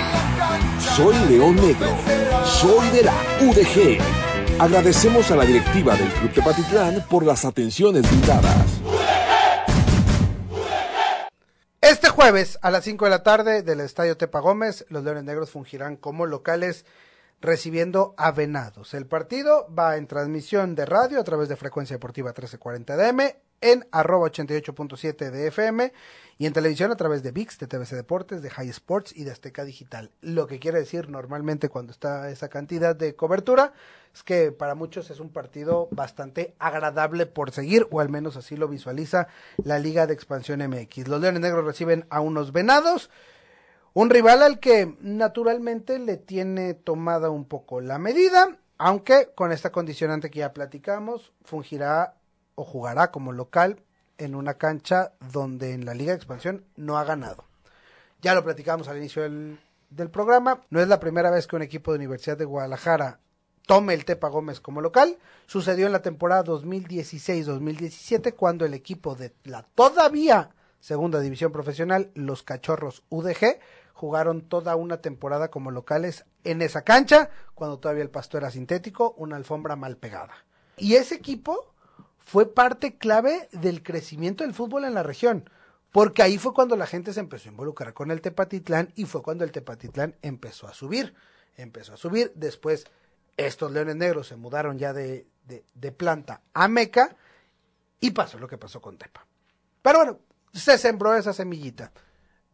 Soy 0.79 1.15
León 1.29 1.55
Negro. 1.55 1.87
Soy 2.45 2.89
de 2.89 3.03
la 3.03 3.13
UDG. 3.41 3.99
Agradecemos 4.59 5.31
a 5.31 5.37
la 5.37 5.45
directiva 5.45 5.95
del 5.95 6.09
Club 6.09 6.33
Tepatitlán 6.33 7.05
por 7.09 7.25
las 7.25 7.45
atenciones 7.45 8.03
brindadas. 8.03 8.81
Este 11.79 12.09
jueves 12.09 12.59
a 12.61 12.71
las 12.71 12.83
5 12.83 13.05
de 13.05 13.11
la 13.11 13.23
tarde 13.23 13.63
del 13.63 13.79
Estadio 13.79 14.17
Tepa 14.17 14.39
Gómez, 14.39 14.85
los 14.89 15.03
Leones 15.03 15.23
Negros 15.23 15.49
fungirán 15.49 15.95
como 15.95 16.25
locales 16.25 16.85
recibiendo 17.43 18.15
a 18.17 18.31
Venados. 18.31 18.93
El 18.93 19.05
partido 19.05 19.67
va 19.77 19.97
en 19.97 20.07
transmisión 20.07 20.75
de 20.75 20.85
radio 20.85 21.19
a 21.19 21.23
través 21.25 21.49
de 21.49 21.57
frecuencia 21.57 21.95
deportiva 21.95 22.29
1340 22.29 22.95
DM 22.95 23.35
en 23.59 23.85
arroba 23.91 24.27
88.7 24.27 25.29
de 25.29 25.47
FM 25.47 25.91
y 26.37 26.45
en 26.45 26.53
televisión 26.53 26.91
a 26.91 26.95
través 26.95 27.21
de 27.21 27.31
VIX, 27.31 27.59
de 27.59 27.67
TVC 27.67 27.95
Deportes, 27.95 28.41
de 28.41 28.49
High 28.49 28.69
Sports 28.69 29.13
y 29.15 29.25
de 29.25 29.31
Azteca 29.31 29.65
Digital. 29.65 30.11
Lo 30.21 30.47
que 30.47 30.59
quiere 30.59 30.79
decir 30.79 31.09
normalmente 31.09 31.67
cuando 31.67 31.91
está 31.91 32.29
esa 32.29 32.47
cantidad 32.47 32.95
de 32.95 33.15
cobertura 33.15 33.73
es 34.13 34.23
que 34.23 34.53
para 34.53 34.73
muchos 34.73 35.09
es 35.09 35.19
un 35.19 35.29
partido 35.29 35.89
bastante 35.91 36.55
agradable 36.59 37.25
por 37.25 37.51
seguir 37.51 37.87
o 37.91 37.99
al 37.99 38.07
menos 38.07 38.37
así 38.37 38.55
lo 38.55 38.69
visualiza 38.69 39.27
la 39.63 39.79
Liga 39.79 40.07
de 40.07 40.13
Expansión 40.13 40.61
MX. 40.65 41.09
Los 41.09 41.19
Leones 41.19 41.41
Negros 41.41 41.65
reciben 41.65 42.05
a 42.09 42.21
unos 42.21 42.53
Venados. 42.53 43.09
Un 43.95 44.09
rival 44.09 44.41
al 44.41 44.59
que 44.59 44.97
naturalmente 45.01 45.99
le 45.99 46.17
tiene 46.17 46.73
tomada 46.73 47.29
un 47.29 47.45
poco 47.45 47.79
la 47.79 47.99
medida, 47.99 48.57
aunque 48.79 49.29
con 49.35 49.51
esta 49.51 49.71
condicionante 49.71 50.31
que 50.31 50.39
ya 50.39 50.51
platicamos, 50.51 51.31
fungirá 51.43 52.15
o 52.55 52.63
jugará 52.63 53.11
como 53.11 53.31
local 53.31 53.83
en 54.17 54.33
una 54.33 54.55
cancha 54.55 55.13
donde 55.31 55.73
en 55.73 55.85
la 55.85 55.93
Liga 55.93 56.11
de 56.11 56.17
Expansión 56.17 56.65
no 56.75 56.97
ha 56.97 57.03
ganado. 57.03 57.45
Ya 58.23 58.33
lo 58.33 58.43
platicamos 58.43 58.87
al 58.87 58.97
inicio 58.97 59.21
del, 59.21 59.59
del 59.91 60.09
programa, 60.09 60.61
no 60.71 60.81
es 60.81 60.87
la 60.87 60.99
primera 60.99 61.29
vez 61.29 61.45
que 61.45 61.55
un 61.55 61.61
equipo 61.61 61.91
de 61.91 61.99
Universidad 61.99 62.37
de 62.37 62.45
Guadalajara 62.45 63.19
tome 63.67 63.93
el 63.93 64.05
Tepa 64.05 64.27
Gómez 64.27 64.59
como 64.59 64.81
local. 64.81 65.19
Sucedió 65.45 65.85
en 65.85 65.91
la 65.91 66.01
temporada 66.01 66.43
2016-2017 66.45 68.33
cuando 68.33 68.65
el 68.65 68.73
equipo 68.73 69.13
de 69.13 69.35
la 69.43 69.61
todavía 69.61 70.49
segunda 70.83 71.21
división 71.21 71.53
profesional, 71.53 72.11
los 72.13 72.43
Cachorros 72.43 73.03
UDG, 73.07 73.57
jugaron 73.93 74.41
toda 74.41 74.75
una 74.75 74.97
temporada 74.97 75.49
como 75.49 75.71
locales 75.71 76.25
en 76.43 76.61
esa 76.61 76.81
cancha, 76.81 77.29
cuando 77.55 77.79
todavía 77.79 78.03
el 78.03 78.09
pasto 78.09 78.37
era 78.37 78.51
sintético, 78.51 79.13
una 79.17 79.37
alfombra 79.37 79.75
mal 79.75 79.97
pegada. 79.97 80.33
Y 80.77 80.95
ese 80.95 81.15
equipo 81.15 81.73
fue 82.17 82.53
parte 82.53 82.97
clave 82.97 83.47
del 83.51 83.83
crecimiento 83.83 84.43
del 84.43 84.53
fútbol 84.53 84.85
en 84.85 84.93
la 84.93 85.03
región, 85.03 85.49
porque 85.91 86.23
ahí 86.23 86.37
fue 86.37 86.53
cuando 86.53 86.75
la 86.75 86.87
gente 86.87 87.13
se 87.13 87.19
empezó 87.19 87.47
a 87.47 87.51
involucrar 87.51 87.93
con 87.93 88.11
el 88.11 88.21
Tepatitlán 88.21 88.91
y 88.95 89.05
fue 89.05 89.21
cuando 89.21 89.43
el 89.43 89.51
Tepatitlán 89.51 90.15
empezó 90.21 90.67
a 90.67 90.73
subir, 90.73 91.13
empezó 91.55 91.93
a 91.93 91.97
subir, 91.97 92.31
después 92.35 92.85
estos 93.37 93.71
leones 93.71 93.95
negros 93.95 94.27
se 94.27 94.35
mudaron 94.35 94.79
ya 94.79 94.91
de, 94.91 95.27
de, 95.45 95.63
de 95.73 95.91
planta 95.91 96.41
a 96.53 96.67
Meca 96.67 97.15
y 97.99 98.11
pasó 98.11 98.39
lo 98.39 98.47
que 98.47 98.57
pasó 98.57 98.81
con 98.81 98.97
Tepa. 98.97 99.25
Pero 99.81 99.99
bueno, 99.99 100.19
se 100.51 100.77
sembró 100.77 101.15
esa 101.15 101.33
semillita. 101.33 101.91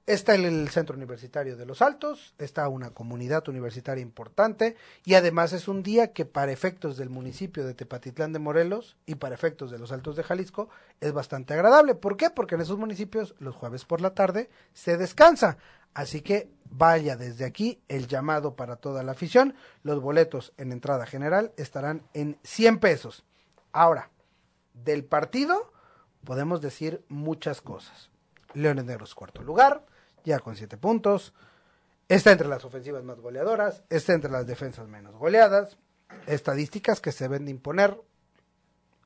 Está 0.10 0.34
el, 0.34 0.46
el 0.46 0.70
Centro 0.70 0.96
Universitario 0.96 1.56
de 1.56 1.68
los 1.68 1.84
Altos, 1.84 2.34
está 2.40 2.68
una 2.68 2.90
comunidad 2.90 3.48
universitaria 3.48 4.02
importante 4.02 4.76
y 5.06 5.14
además 5.14 5.54
es 5.54 5.68
un 5.68 5.84
día 5.84 6.14
que 6.14 6.26
para 6.26 6.52
efectos 6.52 6.98
del 6.98 7.12
municipio 7.12 7.64
de 7.64 7.76
Tepatitlán 7.76 8.34
de 8.34 8.40
Morelos 8.40 8.98
y 9.06 9.14
para 9.14 9.36
efectos 9.36 9.70
de 9.70 9.78
los 9.78 9.92
Altos 9.92 10.16
de 10.16 10.24
Jalisco 10.24 10.68
es 11.00 11.14
bastante 11.14 11.54
agradable. 11.54 11.94
¿Por 11.94 12.18
qué? 12.18 12.32
Porque 12.32 12.56
en 12.56 12.62
esos 12.62 12.80
municipios 12.80 13.36
los 13.38 13.54
jueves 13.54 13.86
por 13.86 14.02
la 14.02 14.16
tarde 14.16 14.50
se 14.74 14.98
descansa. 14.98 15.60
Así 15.94 16.22
que 16.22 16.50
vaya 16.72 17.16
desde 17.16 17.46
aquí 17.46 17.80
el 17.88 18.08
llamado 18.08 18.56
para 18.56 18.78
toda 18.78 19.04
la 19.04 19.12
afición. 19.12 19.54
Los 19.84 20.02
boletos 20.02 20.54
en 20.58 20.72
entrada 20.72 21.06
general 21.06 21.54
estarán 21.56 22.02
en 22.16 22.40
100 22.42 22.80
pesos. 22.80 23.26
Ahora, 23.74 24.10
del 24.74 25.06
partido 25.06 25.72
podemos 26.24 26.62
decir 26.62 27.06
muchas 27.10 27.62
cosas. 27.62 28.10
Leones 28.56 28.86
Negros 28.86 29.14
cuarto 29.14 29.44
lugar, 29.44 29.86
ya 30.24 30.40
con 30.40 30.56
siete 30.56 30.78
puntos. 30.78 31.34
Está 32.08 32.32
entre 32.32 32.48
las 32.48 32.66
ofensivas 32.66 33.04
más 33.04 33.20
goleadoras, 33.20 33.84
está 33.90 34.14
entre 34.14 34.32
las 34.32 34.48
defensas 34.48 34.88
menos 34.88 35.16
goleadas, 35.16 35.78
estadísticas 36.26 37.02
que 37.02 37.12
se 37.12 37.28
ven 37.28 37.46
de 37.46 37.52
imponer. 37.52 38.02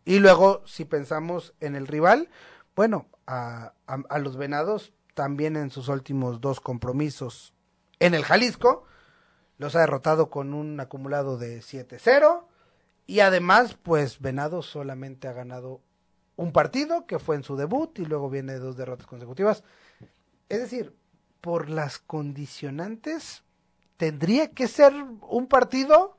Y 0.06 0.19
luego, 0.19 0.62
si 0.65 0.86
pensamos 0.86 1.54
en 1.60 1.76
el 1.76 1.88
rival, 1.88 2.30
bueno, 2.76 3.08
a, 3.28 3.73
a, 3.88 3.97
a 4.10 4.19
los 4.19 4.38
Venados 4.38 4.93
también 5.13 5.56
en 5.56 5.69
sus 5.69 5.89
últimos 5.89 6.41
dos 6.41 6.60
compromisos 6.60 7.54
en 7.99 8.13
el 8.13 8.23
Jalisco, 8.23 8.86
los 9.58 9.76
ha 9.76 9.82
derrotado 9.82 10.30
con 10.30 10.54
un 10.54 10.80
acumulado 10.80 11.38
de 11.38 11.60
7-0 11.60 12.45
y 13.06 13.19
además, 13.19 13.76
pues 13.82 14.19
Venados 14.19 14.65
solamente 14.65 15.28
ha 15.28 15.34
ganado 15.34 15.82
un 16.36 16.52
partido 16.52 17.06
que 17.06 17.19
fue 17.19 17.36
en 17.36 17.43
su 17.43 17.56
debut 17.56 17.97
y 17.99 18.06
luego 18.06 18.30
viene 18.30 18.56
dos 18.56 18.78
derrotas 18.78 19.08
consecutivas. 19.08 19.63
Es 20.49 20.60
decir, 20.60 20.95
por 21.43 21.69
las 21.69 21.99
condicionantes, 21.99 23.43
tendría 23.97 24.51
que 24.51 24.69
ser 24.69 24.93
un 25.27 25.47
partido 25.47 26.17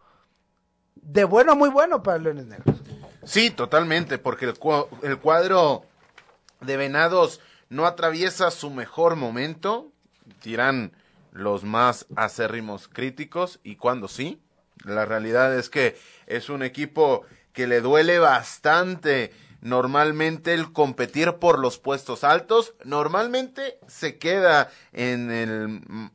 de 0.97 1.25
bueno 1.25 1.53
a 1.53 1.55
muy 1.55 1.71
bueno 1.71 2.03
para 2.03 2.19
Leones 2.19 2.45
Negros. 2.45 2.77
Sí, 3.25 3.49
totalmente, 3.51 4.19
porque 4.19 4.45
el, 4.45 4.55
el 5.03 5.19
cuadro 5.19 5.87
de 6.61 6.77
Venados 6.77 7.41
no 7.71 7.87
atraviesa 7.87 8.51
su 8.51 8.69
mejor 8.69 9.17
momento, 9.17 9.91
dirán 10.43 10.93
los 11.33 11.65
más 11.65 12.05
acérrimos 12.17 12.87
críticos, 12.87 13.61
y 13.63 13.77
cuando 13.77 14.09
sí, 14.09 14.43
la 14.85 15.07
realidad 15.07 15.59
es 15.59 15.71
que 15.71 15.97
es 16.27 16.51
un 16.51 16.63
equipo 16.63 17.25
que 17.55 17.67
le 17.67 17.81
duele 17.81 18.19
bastante 18.19 19.33
normalmente 19.65 20.53
el 20.53 20.73
competir 20.73 21.33
por 21.41 21.59
los 21.59 21.79
puestos 21.79 22.23
altos, 22.23 22.75
normalmente 22.85 23.79
se 23.89 24.19
queda 24.19 24.71
en 24.93 25.31
el 25.31 26.11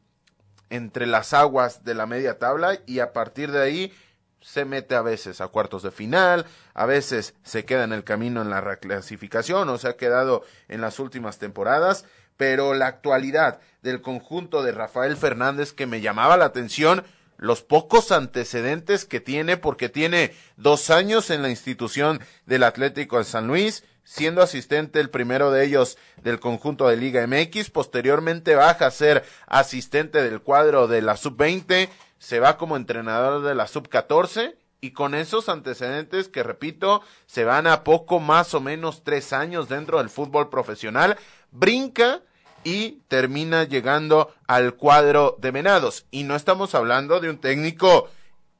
entre 0.69 1.07
las 1.07 1.33
aguas 1.33 1.83
de 1.83 1.95
la 1.95 2.05
media 2.05 2.37
tabla 2.37 2.77
y 2.85 2.99
a 2.99 3.11
partir 3.11 3.51
de 3.51 3.63
ahí 3.63 3.93
se 4.39 4.65
mete 4.65 4.93
a 4.93 5.01
veces 5.01 5.41
a 5.41 5.47
cuartos 5.47 5.81
de 5.81 5.89
final, 5.89 6.45
a 6.75 6.85
veces 6.85 7.33
se 7.43 7.65
queda 7.65 7.85
en 7.85 7.91
el 7.91 8.03
camino 8.03 8.43
en 8.43 8.51
la 8.51 8.61
reclasificación 8.61 9.67
o 9.67 9.79
se 9.79 9.87
ha 9.87 9.97
quedado 9.97 10.43
en 10.67 10.81
las 10.81 10.99
últimas 10.99 11.39
temporadas, 11.39 12.05
pero 12.37 12.75
la 12.75 12.85
actualidad 12.85 13.59
del 13.81 14.03
conjunto 14.03 14.61
de 14.61 14.73
Rafael 14.73 15.17
Fernández 15.17 15.73
que 15.73 15.87
me 15.87 16.01
llamaba 16.01 16.37
la 16.37 16.45
atención 16.45 17.03
los 17.39 17.63
pocos 17.63 18.11
antecedentes 18.11 19.05
que 19.05 19.19
tiene, 19.19 19.57
porque 19.57 19.89
tiene 19.89 20.35
dos 20.57 20.89
años 20.89 21.29
en 21.29 21.41
la 21.41 21.49
institución 21.49 22.19
del 22.45 22.63
Atlético 22.63 23.17
de 23.17 23.23
San 23.23 23.47
Luis, 23.47 23.83
siendo 24.03 24.41
asistente 24.41 24.99
el 24.99 25.09
primero 25.09 25.51
de 25.51 25.65
ellos 25.65 25.97
del 26.21 26.39
conjunto 26.39 26.87
de 26.87 26.97
Liga 26.97 27.25
MX, 27.25 27.69
posteriormente 27.69 28.55
baja 28.55 28.87
a 28.87 28.91
ser 28.91 29.23
asistente 29.47 30.21
del 30.21 30.41
cuadro 30.41 30.87
de 30.87 31.01
la 31.01 31.15
sub-20, 31.15 31.89
se 32.17 32.39
va 32.39 32.57
como 32.57 32.75
entrenador 32.75 33.43
de 33.43 33.55
la 33.55 33.67
sub-14 33.67 34.55
y 34.81 34.91
con 34.91 35.15
esos 35.15 35.47
antecedentes 35.47 36.27
que 36.27 36.43
repito, 36.43 37.01
se 37.25 37.45
van 37.45 37.67
a 37.67 37.83
poco 37.83 38.19
más 38.19 38.53
o 38.53 38.61
menos 38.61 39.03
tres 39.03 39.31
años 39.33 39.69
dentro 39.69 39.99
del 39.99 40.09
fútbol 40.09 40.49
profesional, 40.49 41.17
brinca 41.51 42.21
y 42.69 43.01
termina 43.07 43.63
llegando 43.63 44.31
al 44.45 44.75
cuadro 44.75 45.35
de 45.39 45.49
Venados. 45.49 46.05
Y 46.11 46.23
no 46.23 46.35
estamos 46.35 46.75
hablando 46.75 47.19
de 47.19 47.31
un 47.31 47.39
técnico 47.39 48.07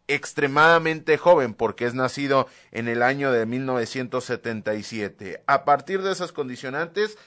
extremadamente 0.08 1.20
joven 1.20 1.54
porque 1.54 1.86
es 1.86 1.94
nacido 1.94 2.48
en 2.72 2.88
el 2.88 3.04
año 3.04 3.32
de 3.32 3.46
1977. 3.46 5.44
A 5.46 5.64
partir 5.64 6.02
de 6.02 6.12
esas 6.12 6.32
condicionantes, 6.32 7.20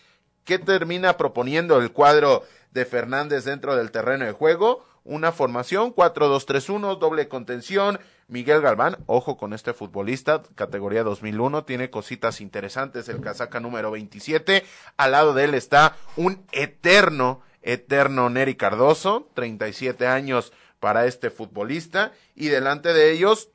¿qué 0.45 0.59
termina 0.59 1.17
proponiendo 1.17 1.79
el 1.79 1.93
cuadro 1.93 2.43
de 2.73 2.85
Fernández 2.85 3.45
dentro 3.45 3.77
del 3.77 3.93
terreno 3.93 4.25
de 4.25 4.33
juego? 4.33 4.85
Una 5.05 5.33
formación 5.33 5.95
4-2-3-1, 5.95 6.99
doble 6.99 7.29
contención, 7.29 7.99
Miguel 8.29 8.61
Galván, 8.61 8.99
ojo 9.07 9.37
con 9.37 9.53
este 9.53 9.73
futbolista, 9.73 10.43
categoría 10.55 11.03
2001, 11.03 11.65
tiene 11.65 11.91
cositas 11.91 12.41
interesantes, 12.41 13.09
el 13.09 13.21
casaca 13.21 13.59
número 13.59 13.91
27. 13.91 14.65
Al 14.97 15.13
lado 15.13 15.35
de 15.35 15.45
él 15.45 15.55
está 15.55 15.97
un 16.17 16.47
eterno, 16.53 17.43
eterno 17.63 18.31
Neri 18.31 18.55
Cardoso, 18.55 19.29
37 19.35 20.07
años 20.07 20.53
para 20.79 21.07
este 21.07 21.31
futbolista. 21.31 22.13
Y 22.35 22.49
delante 22.49 22.93
de 22.93 23.13
ellos 23.13 23.51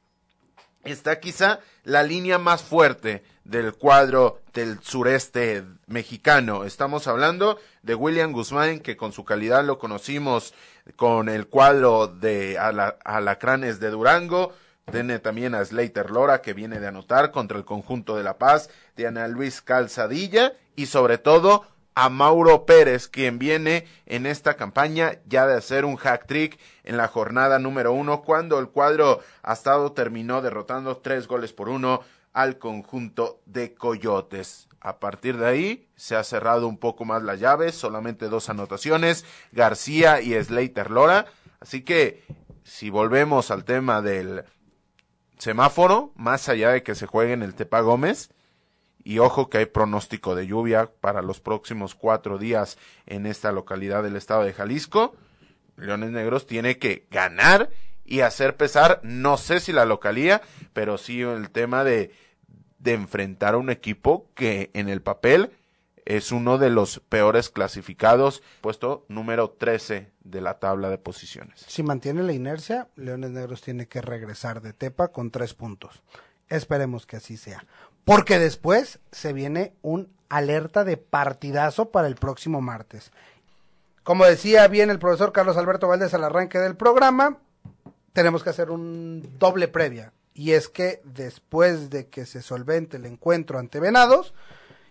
está 0.83 1.19
quizá 1.19 1.59
la 1.83 2.03
línea 2.03 2.37
más 2.37 2.61
fuerte 2.61 3.23
del 3.47 3.73
cuadro 3.73 4.41
del 4.53 4.79
sureste 4.81 5.63
mexicano. 5.87 6.65
Estamos 6.65 7.07
hablando 7.07 7.57
de 7.81 7.95
William 7.95 8.33
Guzmán, 8.33 8.79
que 8.79 8.97
con 8.97 9.13
su 9.13 9.23
calidad 9.23 9.63
lo 9.63 9.79
conocimos 9.79 10.53
con 10.97 11.29
el 11.29 11.47
cuadro 11.47 12.07
de 12.07 12.57
Alacranes 12.57 13.79
de 13.79 13.89
Durango, 13.89 14.53
tiene 14.91 15.19
también 15.19 15.53
a 15.55 15.63
Slater 15.63 16.11
Lora, 16.11 16.41
que 16.41 16.53
viene 16.53 16.79
de 16.79 16.87
anotar 16.87 17.31
contra 17.31 17.57
el 17.57 17.65
conjunto 17.65 18.15
de 18.15 18.23
La 18.23 18.37
Paz, 18.37 18.69
de 18.95 19.07
Ana 19.07 19.27
Luis 19.27 19.61
Calzadilla 19.61 20.53
y 20.75 20.85
sobre 20.85 21.17
todo 21.17 21.65
a 21.93 22.09
Mauro 22.09 22.65
Pérez, 22.65 23.07
quien 23.07 23.39
viene 23.39 23.87
en 24.05 24.25
esta 24.25 24.53
campaña 24.53 25.17
ya 25.25 25.47
de 25.47 25.55
hacer 25.55 25.83
un 25.83 25.95
hack 25.95 26.27
trick 26.27 26.59
en 26.83 26.95
la 26.95 27.07
jornada 27.07 27.59
número 27.59 27.91
uno, 27.91 28.21
cuando 28.21 28.59
el 28.59 28.69
cuadro 28.69 29.21
ha 29.41 29.53
estado 29.53 29.93
terminó 29.93 30.41
derrotando 30.41 30.97
tres 30.97 31.27
goles 31.27 31.53
por 31.53 31.69
uno 31.69 32.01
al 32.37 32.59
conjunto 32.59 33.41
de 33.47 33.73
Coyotes. 33.73 34.67
A 34.79 34.99
partir 34.99 35.37
de 35.37 35.47
ahí 35.47 35.89
se 35.95 36.15
ha 36.15 36.23
cerrado 36.23 36.67
un 36.67 36.77
poco 36.77 37.03
más 37.03 37.23
las 37.23 37.39
llaves, 37.39 37.73
solamente 37.73 38.29
dos 38.29 38.49
anotaciones, 38.49 39.25
García 39.51 40.21
y 40.21 40.35
Slater 40.35 40.91
Lora. 40.91 41.25
Así 41.59 41.81
que 41.81 42.23
si 42.63 42.91
volvemos 42.91 43.49
al 43.49 43.65
tema 43.65 44.03
del 44.03 44.43
semáforo, 45.39 46.11
más 46.15 46.47
allá 46.47 46.69
de 46.69 46.83
que 46.83 46.93
se 46.93 47.07
juegue 47.07 47.33
en 47.33 47.41
el 47.41 47.55
Tepa 47.55 47.81
Gómez. 47.81 48.29
Y 49.03 49.17
ojo 49.17 49.49
que 49.49 49.57
hay 49.57 49.65
pronóstico 49.65 50.35
de 50.35 50.45
lluvia 50.45 50.91
para 51.01 51.23
los 51.23 51.39
próximos 51.39 51.95
cuatro 51.95 52.37
días 52.37 52.77
en 53.07 53.25
esta 53.25 53.51
localidad 53.51 54.03
del 54.03 54.15
estado 54.15 54.43
de 54.43 54.53
Jalisco. 54.53 55.15
Leones 55.75 56.11
Negros 56.11 56.45
tiene 56.45 56.77
que 56.77 57.07
ganar 57.09 57.71
y 58.05 58.21
hacer 58.21 58.57
pesar, 58.57 58.99
no 59.01 59.37
sé 59.37 59.59
si 59.59 59.73
la 59.73 59.85
localía, 59.85 60.43
pero 60.73 60.99
sí 60.99 61.21
el 61.21 61.49
tema 61.49 61.83
de, 61.83 62.11
de 62.79 62.93
enfrentar 62.93 63.53
a 63.53 63.57
un 63.57 63.69
equipo 63.69 64.27
que 64.35 64.69
en 64.73 64.89
el 64.89 65.01
papel 65.01 65.51
es 66.07 66.31
uno 66.31 66.57
de 66.57 66.69
los 66.69 67.01
peores 67.01 67.49
clasificados, 67.49 68.41
puesto 68.61 69.05
número 69.09 69.49
13 69.49 70.09
de 70.23 70.41
la 70.41 70.57
tabla 70.57 70.89
de 70.89 70.97
posiciones. 70.97 71.65
Si 71.67 71.83
mantiene 71.83 72.23
la 72.23 72.31
inercia, 72.31 72.87
Leones 72.95 73.31
Negros 73.31 73.61
tiene 73.61 73.87
que 73.87 74.01
regresar 74.01 74.61
de 74.61 74.71
Tepa 74.71 75.09
con 75.09 75.31
tres 75.31 75.53
puntos. 75.53 76.01
Esperemos 76.47 77.05
que 77.05 77.17
así 77.17 77.35
sea. 77.35 77.65
Porque 78.05 78.39
después 78.39 78.99
se 79.11 79.33
viene 79.33 79.73
un 79.81 80.09
alerta 80.29 80.85
de 80.85 80.95
partidazo 80.95 81.89
para 81.91 82.07
el 82.07 82.15
próximo 82.15 82.61
martes. 82.61 83.11
Como 84.03 84.23
decía 84.25 84.65
bien 84.69 84.89
el 84.89 84.99
profesor 84.99 85.33
Carlos 85.33 85.57
Alberto 85.57 85.89
Valdés 85.89 86.13
al 86.13 86.23
arranque 86.23 86.57
del 86.59 86.77
programa, 86.77 87.39
tenemos 88.13 88.43
que 88.43 88.49
hacer 88.49 88.71
un 88.71 89.37
doble 89.37 89.67
previa. 89.67 90.13
Y 90.37 90.53
es 90.53 90.69
que 90.69 91.01
después 91.03 91.89
de 91.89 92.07
que 92.07 92.25
se 92.25 92.41
solvente 92.41 92.95
el 92.95 93.05
encuentro 93.05 93.59
ante 93.59 93.81
Venados, 93.81 94.33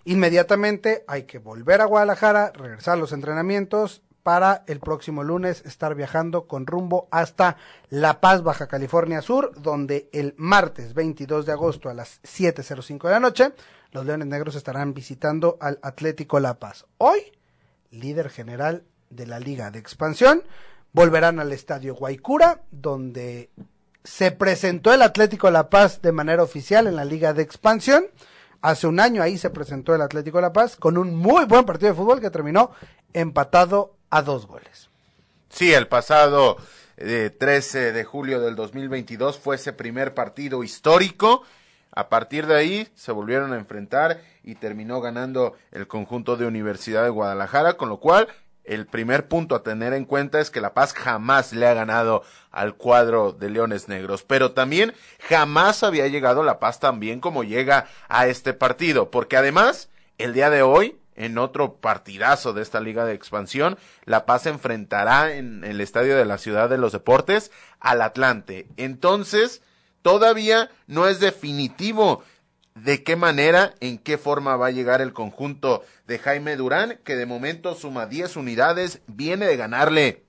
Inmediatamente 0.07 1.03
hay 1.09 1.25
que 1.25 1.41
volver 1.41 1.81
a 1.81 1.85
Guadalajara, 1.85 2.53
regresar 2.55 2.95
a 2.95 3.01
los 3.01 3.11
entrenamientos 3.11 4.03
para 4.23 4.63
el 4.69 4.79
próximo 4.79 5.25
lunes 5.25 5.65
estar 5.67 5.97
viajando 5.97 6.47
con 6.47 6.65
rumbo 6.65 7.09
hasta 7.11 7.57
La 7.91 8.21
Paz, 8.21 8.45
Baja 8.45 8.69
California 8.69 9.21
Sur, 9.21 9.61
donde 9.61 10.09
el 10.13 10.35
martes 10.37 10.95
22 10.95 11.45
de 11.45 11.51
agosto 11.51 11.91
a 11.91 11.95
las 11.95 12.23
7.05 12.23 13.03
de 13.03 13.11
la 13.11 13.19
noche, 13.19 13.53
los 13.91 14.07
Leones 14.07 14.29
Negros 14.29 14.55
estarán 14.55 14.95
visitando 14.95 15.59
al 15.61 15.81
Atlético 15.83 16.39
La 16.39 16.55
Paz. 16.61 16.87
Hoy, 16.99 17.33
líder 17.91 18.31
general 18.31 18.85
de 19.11 19.27
la 19.27 19.41
Liga 19.41 19.73
de 19.73 19.81
Expansión, 19.81 20.45
volverán 20.93 21.41
al 21.41 21.53
Estadio 21.53 21.97
Guaycura, 21.97 22.63
donde 22.71 23.51
se 24.07 24.31
presentó 24.31 24.95
el 24.95 25.03
Atlético 25.03 25.51
La 25.51 25.69
Paz 25.69 26.01
de 26.01 26.13
manera 26.13 26.43
oficial 26.43 26.87
en 26.87 26.97
la 26.97 27.05
Liga 27.05 27.35
de 27.35 27.43
Expansión 27.43 28.07
Hace 28.67 28.87
un 28.87 28.99
año 28.99 29.23
ahí 29.23 29.39
se 29.39 29.51
presentó 29.51 29.95
el 29.95 30.03
Atlético 30.03 30.39
de 30.39 30.43
La 30.43 30.53
Paz 30.53 30.75
con 30.75 30.99
un 30.99 31.15
muy 31.15 31.45
buen 31.45 31.65
partido 31.65 31.91
de 31.91 31.97
fútbol 31.97 32.21
que 32.21 32.31
terminó 32.31 32.73
empatado 33.13 33.95
a 34.11 34.23
dos 34.23 34.47
goles. 34.47 34.91
Sí, 35.49 35.73
el 35.73 35.87
pasado 35.87 36.57
13 36.97 37.39
eh, 37.89 37.93
de 37.93 38.05
julio 38.05 38.41
del 38.41 38.57
2022 38.57 39.39
fue 39.39 39.55
ese 39.55 39.73
primer 39.73 40.15
partido 40.15 40.65
histórico. 40.65 41.43
A 41.93 42.09
partir 42.09 42.49
de 42.49 42.57
ahí 42.57 42.89
se 42.97 43.13
volvieron 43.13 43.53
a 43.53 43.57
enfrentar 43.57 44.21
y 44.43 44.57
terminó 44.57 45.01
ganando 45.01 45.57
el 45.71 45.87
conjunto 45.87 46.37
de 46.37 46.47
Universidad 46.47 47.05
de 47.05 47.11
Guadalajara, 47.11 47.75
con 47.75 47.89
lo 47.89 48.01
cual 48.01 48.27
el 48.67 48.87
primer 48.87 49.29
punto 49.29 49.55
a 49.55 49.63
tener 49.63 49.93
en 49.93 50.05
cuenta 50.05 50.41
es 50.41 50.51
que 50.51 50.61
La 50.61 50.75
Paz 50.75 50.93
jamás 50.93 51.53
le 51.53 51.67
ha 51.67 51.75
ganado 51.75 52.23
al 52.51 52.75
cuadro 52.75 53.33
de 53.33 53.51
Leones 53.51 53.89
Negros, 53.89 54.23
pero 54.23 54.53
también 54.53 54.95
jamás 55.21 55.83
había 55.83 56.07
llegado 56.09 56.43
La 56.43 56.59
Paz 56.59 56.81
tan 56.81 57.01
bien 57.01 57.21
como 57.21 57.45
llega 57.45 57.87
a 58.09 58.27
este 58.27 58.53
partido, 58.53 59.11
porque 59.11 59.37
además 59.37 59.89
el 60.19 60.33
día 60.33 60.51
de 60.51 60.63
hoy 60.63 60.99
en 61.17 61.39
otro 61.39 61.77
partidazo 61.77 62.53
de 62.53 62.63
esta 62.63 62.81
liga 62.81 63.05
de 63.05 63.15
expansión, 63.15 63.79
La 64.05 64.27
Paz 64.27 64.47
enfrentará 64.47 65.35
en 65.35 65.65
el 65.65 65.81
estadio 65.81 66.17
de 66.17 66.27
la 66.27 66.39
Ciudad 66.39 66.69
de 66.69 66.79
los 66.79 66.93
Deportes 66.93 67.51
al 67.81 68.03
Atlante. 68.03 68.69
Entonces, 68.77 69.63
todavía 70.03 70.71
no 70.87 71.09
es 71.09 71.19
definitivo 71.19 72.23
de 72.77 73.03
qué 73.03 73.17
manera, 73.17 73.75
en 73.81 73.99
qué 73.99 74.19
forma 74.19 74.57
va 74.57 74.67
a 74.67 74.71
llegar 74.71 75.01
el 75.01 75.15
conjunto 75.15 75.83
de 76.07 76.19
Jaime 76.19 76.57
Durán, 76.57 77.01
que 77.05 77.17
de 77.17 77.25
momento 77.25 77.75
suma 77.75 78.07
10 78.07 78.37
unidades, 78.37 79.01
viene 79.07 79.47
de 79.47 79.57
ganarle 79.57 80.25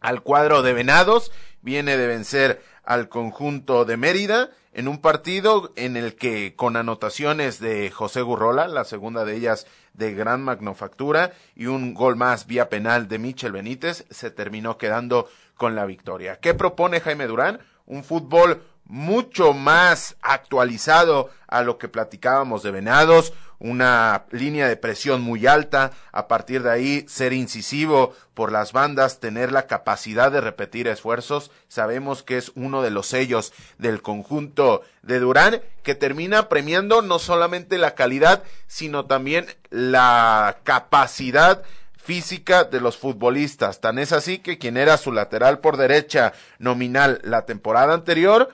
al 0.00 0.22
cuadro 0.22 0.62
de 0.62 0.74
Venados, 0.74 1.32
viene 1.62 1.96
de 1.96 2.06
vencer 2.06 2.62
al 2.84 3.08
conjunto 3.08 3.86
de 3.86 3.96
Mérida 3.96 4.50
en 4.72 4.88
un 4.88 4.98
partido 4.98 5.72
en 5.74 5.96
el 5.96 6.16
que 6.16 6.54
con 6.54 6.76
anotaciones 6.76 7.60
de 7.60 7.90
José 7.90 8.20
Gurrola, 8.22 8.68
la 8.68 8.84
segunda 8.84 9.24
de 9.24 9.36
ellas 9.36 9.66
de 9.94 10.12
gran 10.12 10.42
magnofactura 10.42 11.32
y 11.56 11.66
un 11.66 11.94
gol 11.94 12.16
más 12.16 12.46
vía 12.46 12.68
penal 12.68 13.08
de 13.08 13.18
Michel 13.18 13.52
Benítez, 13.52 14.04
se 14.10 14.30
terminó 14.30 14.76
quedando 14.76 15.28
con 15.56 15.74
la 15.74 15.86
victoria. 15.86 16.36
¿Qué 16.40 16.52
propone 16.54 17.00
Jaime 17.00 17.26
Durán? 17.26 17.60
Un 17.86 18.04
fútbol 18.04 18.62
mucho 18.90 19.52
más 19.52 20.16
actualizado 20.20 21.30
a 21.46 21.62
lo 21.62 21.78
que 21.78 21.88
platicábamos 21.88 22.64
de 22.64 22.72
Venados, 22.72 23.32
una 23.60 24.24
línea 24.32 24.66
de 24.66 24.76
presión 24.76 25.20
muy 25.20 25.46
alta, 25.46 25.92
a 26.10 26.26
partir 26.26 26.64
de 26.64 26.72
ahí 26.72 27.04
ser 27.06 27.32
incisivo 27.32 28.14
por 28.34 28.50
las 28.50 28.72
bandas, 28.72 29.20
tener 29.20 29.52
la 29.52 29.68
capacidad 29.68 30.32
de 30.32 30.40
repetir 30.40 30.88
esfuerzos, 30.88 31.52
sabemos 31.68 32.24
que 32.24 32.36
es 32.36 32.50
uno 32.56 32.82
de 32.82 32.90
los 32.90 33.06
sellos 33.06 33.52
del 33.78 34.02
conjunto 34.02 34.82
de 35.02 35.20
Durán 35.20 35.60
que 35.84 35.94
termina 35.94 36.48
premiando 36.48 37.00
no 37.00 37.20
solamente 37.20 37.78
la 37.78 37.94
calidad, 37.94 38.42
sino 38.66 39.04
también 39.04 39.46
la 39.70 40.58
capacidad 40.64 41.62
física 41.96 42.64
de 42.64 42.80
los 42.80 42.96
futbolistas. 42.96 43.80
Tan 43.80 43.98
es 43.98 44.12
así 44.12 44.38
que 44.38 44.58
quien 44.58 44.76
era 44.76 44.96
su 44.96 45.12
lateral 45.12 45.60
por 45.60 45.76
derecha 45.76 46.32
nominal 46.58 47.20
la 47.22 47.44
temporada 47.46 47.94
anterior, 47.94 48.52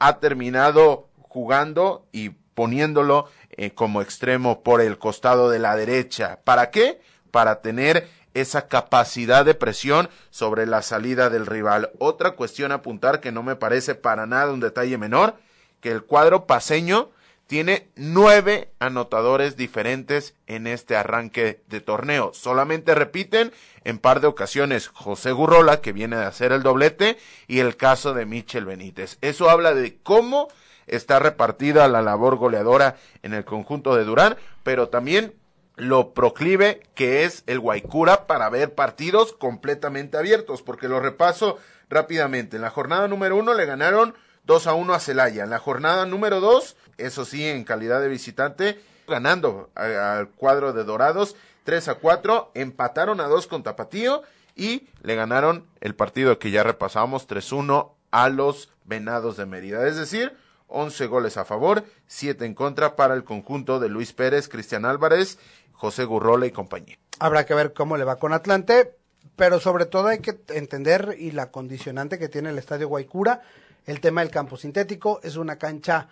ha 0.00 0.18
terminado 0.18 1.08
jugando 1.20 2.08
y 2.10 2.30
poniéndolo 2.30 3.28
eh, 3.50 3.70
como 3.70 4.02
extremo 4.02 4.62
por 4.62 4.80
el 4.80 4.98
costado 4.98 5.48
de 5.50 5.60
la 5.60 5.76
derecha. 5.76 6.40
¿Para 6.42 6.70
qué? 6.70 7.00
Para 7.30 7.60
tener 7.60 8.08
esa 8.34 8.68
capacidad 8.68 9.44
de 9.44 9.54
presión 9.54 10.08
sobre 10.30 10.66
la 10.66 10.82
salida 10.82 11.30
del 11.30 11.46
rival. 11.46 11.90
Otra 11.98 12.32
cuestión 12.32 12.72
a 12.72 12.76
apuntar 12.76 13.20
que 13.20 13.32
no 13.32 13.42
me 13.42 13.56
parece 13.56 13.94
para 13.94 14.26
nada 14.26 14.52
un 14.52 14.60
detalle 14.60 14.98
menor, 14.98 15.34
que 15.80 15.90
el 15.90 16.02
cuadro 16.02 16.46
paseño 16.46 17.10
tiene 17.50 17.88
nueve 17.96 18.70
anotadores 18.78 19.56
diferentes 19.56 20.36
en 20.46 20.68
este 20.68 20.94
arranque 20.94 21.64
de 21.66 21.80
torneo. 21.80 22.30
Solamente 22.32 22.94
repiten 22.94 23.50
en 23.82 23.98
par 23.98 24.20
de 24.20 24.28
ocasiones 24.28 24.86
José 24.86 25.32
Gurrola, 25.32 25.80
que 25.80 25.92
viene 25.92 26.16
de 26.16 26.26
hacer 26.26 26.52
el 26.52 26.62
doblete, 26.62 27.18
y 27.48 27.58
el 27.58 27.76
caso 27.76 28.14
de 28.14 28.24
Michel 28.24 28.66
Benítez. 28.66 29.18
Eso 29.20 29.50
habla 29.50 29.74
de 29.74 29.98
cómo 30.00 30.46
está 30.86 31.18
repartida 31.18 31.88
la 31.88 32.02
labor 32.02 32.36
goleadora 32.36 32.98
en 33.24 33.34
el 33.34 33.44
conjunto 33.44 33.96
de 33.96 34.04
Durán, 34.04 34.36
pero 34.62 34.88
también 34.88 35.34
lo 35.74 36.14
proclive 36.14 36.80
que 36.94 37.24
es 37.24 37.42
el 37.48 37.58
Guaycura 37.58 38.28
para 38.28 38.48
ver 38.48 38.76
partidos 38.76 39.32
completamente 39.32 40.16
abiertos, 40.16 40.62
porque 40.62 40.86
lo 40.86 41.00
repaso 41.00 41.58
rápidamente. 41.88 42.58
En 42.58 42.62
la 42.62 42.70
jornada 42.70 43.08
número 43.08 43.36
uno 43.36 43.54
le 43.54 43.66
ganaron 43.66 44.14
2 44.44 44.66
a 44.66 44.74
1 44.74 44.94
a 44.94 45.00
Celaya. 45.00 45.44
En 45.44 45.50
la 45.50 45.58
jornada 45.58 46.06
número 46.06 46.40
2, 46.40 46.76
eso 46.98 47.24
sí, 47.24 47.46
en 47.46 47.64
calidad 47.64 48.00
de 48.00 48.08
visitante, 48.08 48.80
ganando 49.06 49.70
al 49.74 50.28
cuadro 50.30 50.72
de 50.72 50.84
Dorados 50.84 51.36
3 51.64 51.88
a 51.88 51.94
4, 51.96 52.52
empataron 52.54 53.20
a 53.20 53.28
2 53.28 53.46
con 53.46 53.62
Tapatío 53.62 54.22
y 54.56 54.88
le 55.02 55.14
ganaron 55.14 55.66
el 55.80 55.94
partido 55.94 56.38
que 56.38 56.50
ya 56.50 56.62
repasamos 56.62 57.28
3-1 57.28 57.92
a 58.10 58.28
los 58.28 58.70
Venados 58.84 59.36
de 59.36 59.46
Mérida. 59.46 59.86
Es 59.86 59.96
decir, 59.96 60.36
11 60.68 61.06
goles 61.06 61.36
a 61.36 61.44
favor, 61.44 61.84
7 62.06 62.44
en 62.44 62.54
contra 62.54 62.96
para 62.96 63.14
el 63.14 63.24
conjunto 63.24 63.78
de 63.78 63.88
Luis 63.88 64.12
Pérez, 64.12 64.48
Cristian 64.48 64.84
Álvarez, 64.84 65.38
José 65.72 66.04
Gurrola 66.04 66.46
y 66.46 66.50
compañía. 66.50 66.98
Habrá 67.18 67.46
que 67.46 67.54
ver 67.54 67.72
cómo 67.72 67.96
le 67.96 68.04
va 68.04 68.16
con 68.16 68.32
Atlante, 68.32 68.96
pero 69.36 69.60
sobre 69.60 69.86
todo 69.86 70.08
hay 70.08 70.18
que 70.18 70.40
entender 70.48 71.16
y 71.18 71.30
la 71.30 71.50
condicionante 71.50 72.18
que 72.18 72.28
tiene 72.28 72.50
el 72.50 72.58
estadio 72.58 72.88
Guaycura 72.88 73.42
el 73.86 74.00
tema 74.00 74.20
del 74.20 74.30
campo 74.30 74.56
sintético 74.56 75.20
es 75.22 75.36
una 75.36 75.56
cancha 75.56 76.08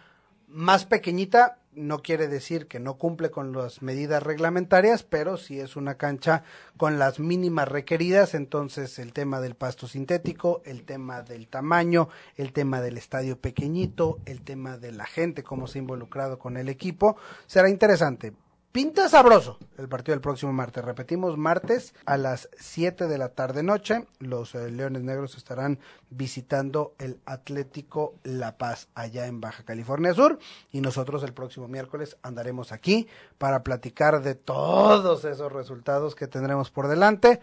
más 0.48 0.86
pequeñita, 0.86 1.58
no 1.72 2.00
quiere 2.00 2.26
decir 2.26 2.66
que 2.66 2.80
no 2.80 2.94
cumple 2.94 3.30
con 3.30 3.52
las 3.52 3.82
medidas 3.82 4.22
reglamentarias, 4.22 5.04
pero 5.04 5.36
si 5.36 5.60
es 5.60 5.76
una 5.76 5.96
cancha 5.96 6.42
con 6.76 6.98
las 6.98 7.20
mínimas 7.20 7.68
requeridas, 7.68 8.34
entonces 8.34 8.98
el 8.98 9.12
tema 9.12 9.40
del 9.40 9.54
pasto 9.54 9.86
sintético, 9.86 10.62
el 10.64 10.84
tema 10.84 11.22
del 11.22 11.46
tamaño, 11.46 12.08
el 12.36 12.52
tema 12.52 12.80
del 12.80 12.96
estadio 12.96 13.38
pequeñito, 13.38 14.18
el 14.24 14.42
tema 14.42 14.78
de 14.78 14.92
la 14.92 15.06
gente, 15.06 15.44
cómo 15.44 15.68
se 15.68 15.78
ha 15.78 15.82
involucrado 15.82 16.38
con 16.38 16.56
el 16.56 16.68
equipo, 16.68 17.16
será 17.46 17.68
interesante. 17.68 18.32
Pinta 18.78 19.08
sabroso 19.08 19.58
el 19.76 19.88
partido 19.88 20.14
del 20.14 20.20
próximo 20.20 20.52
martes. 20.52 20.84
Repetimos, 20.84 21.36
martes 21.36 21.94
a 22.06 22.16
las 22.16 22.48
7 22.60 23.08
de 23.08 23.18
la 23.18 23.30
tarde 23.30 23.64
noche. 23.64 24.06
Los 24.20 24.54
eh, 24.54 24.70
Leones 24.70 25.02
Negros 25.02 25.36
estarán 25.36 25.80
visitando 26.10 26.94
el 27.00 27.18
Atlético 27.26 28.14
La 28.22 28.56
Paz 28.56 28.86
allá 28.94 29.26
en 29.26 29.40
Baja 29.40 29.64
California 29.64 30.14
Sur. 30.14 30.38
Y 30.70 30.80
nosotros 30.80 31.24
el 31.24 31.32
próximo 31.32 31.66
miércoles 31.66 32.18
andaremos 32.22 32.70
aquí 32.70 33.08
para 33.36 33.64
platicar 33.64 34.22
de 34.22 34.36
todos 34.36 35.24
esos 35.24 35.50
resultados 35.50 36.14
que 36.14 36.28
tendremos 36.28 36.70
por 36.70 36.86
delante. 36.86 37.40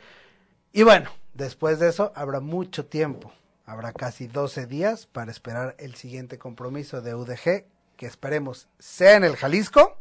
Y 0.71 0.83
bueno, 0.83 1.09
después 1.33 1.79
de 1.79 1.89
eso 1.89 2.13
habrá 2.15 2.39
mucho 2.39 2.85
tiempo. 2.85 3.33
Habrá 3.65 3.91
casi 3.91 4.27
12 4.27 4.67
días 4.67 5.05
para 5.05 5.31
esperar 5.31 5.75
el 5.79 5.95
siguiente 5.95 6.37
compromiso 6.37 7.01
de 7.01 7.13
UDG, 7.13 7.65
que 7.97 8.05
esperemos 8.05 8.69
sea 8.79 9.17
en 9.17 9.25
el 9.25 9.35
Jalisco 9.35 9.97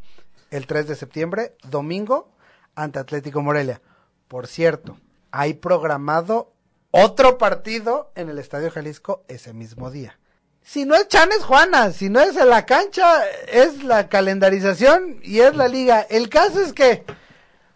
el 0.54 0.68
3 0.68 0.86
de 0.86 0.94
septiembre, 0.94 1.56
domingo, 1.68 2.30
ante 2.76 3.00
Atlético 3.00 3.42
Morelia. 3.42 3.82
Por 4.28 4.46
cierto, 4.46 4.96
hay 5.32 5.54
programado 5.54 6.52
otro 6.92 7.38
partido 7.38 8.12
en 8.14 8.28
el 8.28 8.38
Estadio 8.38 8.70
Jalisco 8.70 9.24
ese 9.26 9.52
mismo 9.52 9.90
día. 9.90 10.16
Si 10.62 10.84
no 10.84 10.94
es 10.94 11.08
Chanes 11.08 11.42
Juana, 11.42 11.90
si 11.90 12.08
no 12.08 12.20
es 12.20 12.36
en 12.36 12.48
la 12.48 12.66
cancha, 12.66 13.28
es 13.48 13.82
la 13.82 14.08
calendarización 14.08 15.18
y 15.24 15.40
es 15.40 15.56
la 15.56 15.66
liga. 15.66 16.02
El 16.02 16.28
caso 16.28 16.60
es 16.60 16.72
que 16.72 17.04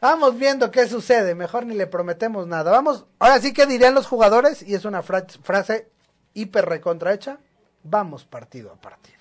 vamos 0.01 0.39
viendo 0.39 0.71
qué 0.71 0.87
sucede, 0.87 1.35
mejor 1.35 1.67
ni 1.67 1.75
le 1.75 1.89
prometemos 1.89 2.47
nada. 2.47 2.71
Vamos, 2.71 3.07
ahora 3.19 3.41
sí 3.41 3.53
que 3.53 3.67
dirían 3.67 3.97
los 3.97 4.07
jugadores, 4.07 4.63
y 4.63 4.75
es 4.75 4.85
una 4.85 5.03
frase 5.03 5.91
hiper 6.33 6.67
recontrahecha, 6.67 7.41
vamos 7.83 8.25
partido 8.25 8.71
a 8.71 8.77
partido 8.77 9.18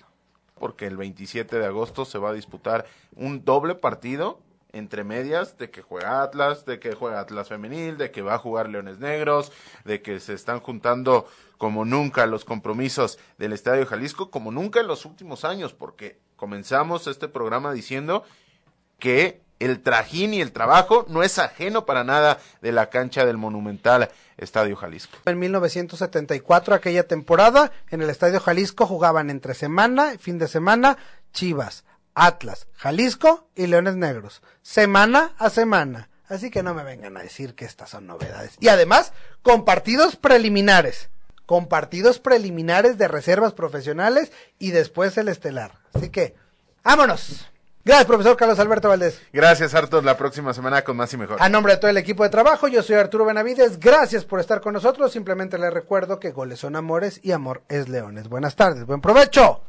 porque 0.58 0.86
el 0.86 0.96
27 0.96 1.58
de 1.58 1.66
agosto 1.66 2.04
se 2.04 2.18
va 2.18 2.30
a 2.30 2.34
disputar 2.34 2.86
un 3.16 3.44
doble 3.44 3.74
partido 3.74 4.40
entre 4.72 5.04
medias 5.04 5.56
de 5.58 5.70
que 5.70 5.82
juega 5.82 6.22
Atlas, 6.22 6.64
de 6.66 6.78
que 6.78 6.94
juega 6.94 7.20
Atlas 7.20 7.48
femenil, 7.48 7.96
de 7.96 8.10
que 8.10 8.22
va 8.22 8.34
a 8.34 8.38
jugar 8.38 8.68
Leones 8.68 8.98
Negros, 8.98 9.52
de 9.84 10.02
que 10.02 10.20
se 10.20 10.34
están 10.34 10.60
juntando 10.60 11.26
como 11.56 11.84
nunca 11.84 12.26
los 12.26 12.44
compromisos 12.44 13.18
del 13.38 13.52
Estadio 13.52 13.86
Jalisco, 13.86 14.30
como 14.30 14.52
nunca 14.52 14.80
en 14.80 14.86
los 14.86 15.04
últimos 15.04 15.44
años, 15.44 15.72
porque 15.72 16.20
comenzamos 16.36 17.06
este 17.06 17.28
programa 17.28 17.72
diciendo 17.72 18.24
que 18.98 19.42
el 19.58 19.80
trajín 19.80 20.34
y 20.34 20.40
el 20.40 20.52
trabajo 20.52 21.04
no 21.08 21.22
es 21.22 21.38
ajeno 21.38 21.84
para 21.84 22.04
nada 22.04 22.38
de 22.60 22.72
la 22.72 22.90
cancha 22.90 23.26
del 23.26 23.36
monumental 23.36 24.10
Estadio 24.36 24.76
Jalisco. 24.76 25.18
En 25.26 25.38
1974, 25.38 26.74
aquella 26.74 27.06
temporada, 27.06 27.72
en 27.90 28.02
el 28.02 28.10
Estadio 28.10 28.40
Jalisco 28.40 28.86
jugaban 28.86 29.30
entre 29.30 29.54
semana 29.54 30.14
y 30.14 30.18
fin 30.18 30.38
de 30.38 30.48
semana 30.48 30.96
Chivas, 31.32 31.84
Atlas, 32.14 32.66
Jalisco 32.74 33.48
y 33.54 33.66
Leones 33.66 33.96
Negros, 33.96 34.42
semana 34.62 35.34
a 35.38 35.50
semana. 35.50 36.08
Así 36.28 36.50
que 36.50 36.62
no 36.62 36.74
me 36.74 36.84
vengan 36.84 37.16
a 37.16 37.22
decir 37.22 37.54
que 37.54 37.64
estas 37.64 37.90
son 37.90 38.06
novedades. 38.06 38.56
Y 38.60 38.68
además, 38.68 39.12
con 39.42 39.64
partidos 39.64 40.16
preliminares, 40.16 41.08
con 41.46 41.68
partidos 41.68 42.18
preliminares 42.18 42.98
de 42.98 43.08
reservas 43.08 43.54
profesionales 43.54 44.30
y 44.58 44.70
después 44.70 45.16
el 45.16 45.28
estelar. 45.28 45.72
Así 45.94 46.10
que, 46.10 46.36
vámonos. 46.84 47.48
Gracias, 47.84 48.06
profesor 48.06 48.36
Carlos 48.36 48.58
Alberto 48.58 48.88
Valdés. 48.88 49.20
Gracias, 49.32 49.74
Artur. 49.74 50.04
La 50.04 50.16
próxima 50.16 50.52
semana 50.52 50.82
con 50.82 50.96
más 50.96 51.12
y 51.14 51.16
mejor. 51.16 51.38
A 51.40 51.48
nombre 51.48 51.74
de 51.74 51.78
todo 51.78 51.90
el 51.90 51.96
equipo 51.96 52.22
de 52.22 52.28
trabajo, 52.28 52.68
yo 52.68 52.82
soy 52.82 52.96
Arturo 52.96 53.24
Benavides. 53.24 53.80
Gracias 53.80 54.24
por 54.24 54.40
estar 54.40 54.60
con 54.60 54.74
nosotros. 54.74 55.12
Simplemente 55.12 55.58
les 55.58 55.72
recuerdo 55.72 56.20
que 56.20 56.30
goles 56.30 56.58
son 56.58 56.76
amores 56.76 57.20
y 57.22 57.32
amor 57.32 57.62
es 57.68 57.88
leones. 57.88 58.28
Buenas 58.28 58.56
tardes, 58.56 58.84
buen 58.84 59.00
provecho. 59.00 59.62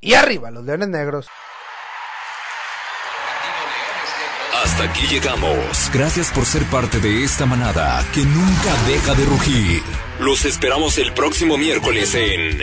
Y 0.00 0.14
arriba 0.14 0.50
los 0.50 0.64
leones 0.64 0.88
negros. 0.88 1.28
Hasta 4.62 4.84
aquí 4.84 5.06
llegamos. 5.06 5.90
Gracias 5.92 6.30
por 6.32 6.44
ser 6.44 6.64
parte 6.64 6.98
de 6.98 7.24
esta 7.24 7.46
manada 7.46 8.04
que 8.12 8.22
nunca 8.24 8.74
deja 8.86 9.14
de 9.14 9.24
rugir. 9.24 9.82
Los 10.18 10.44
esperamos 10.44 10.98
el 10.98 11.12
próximo 11.12 11.56
miércoles 11.58 12.14
en 12.14 12.62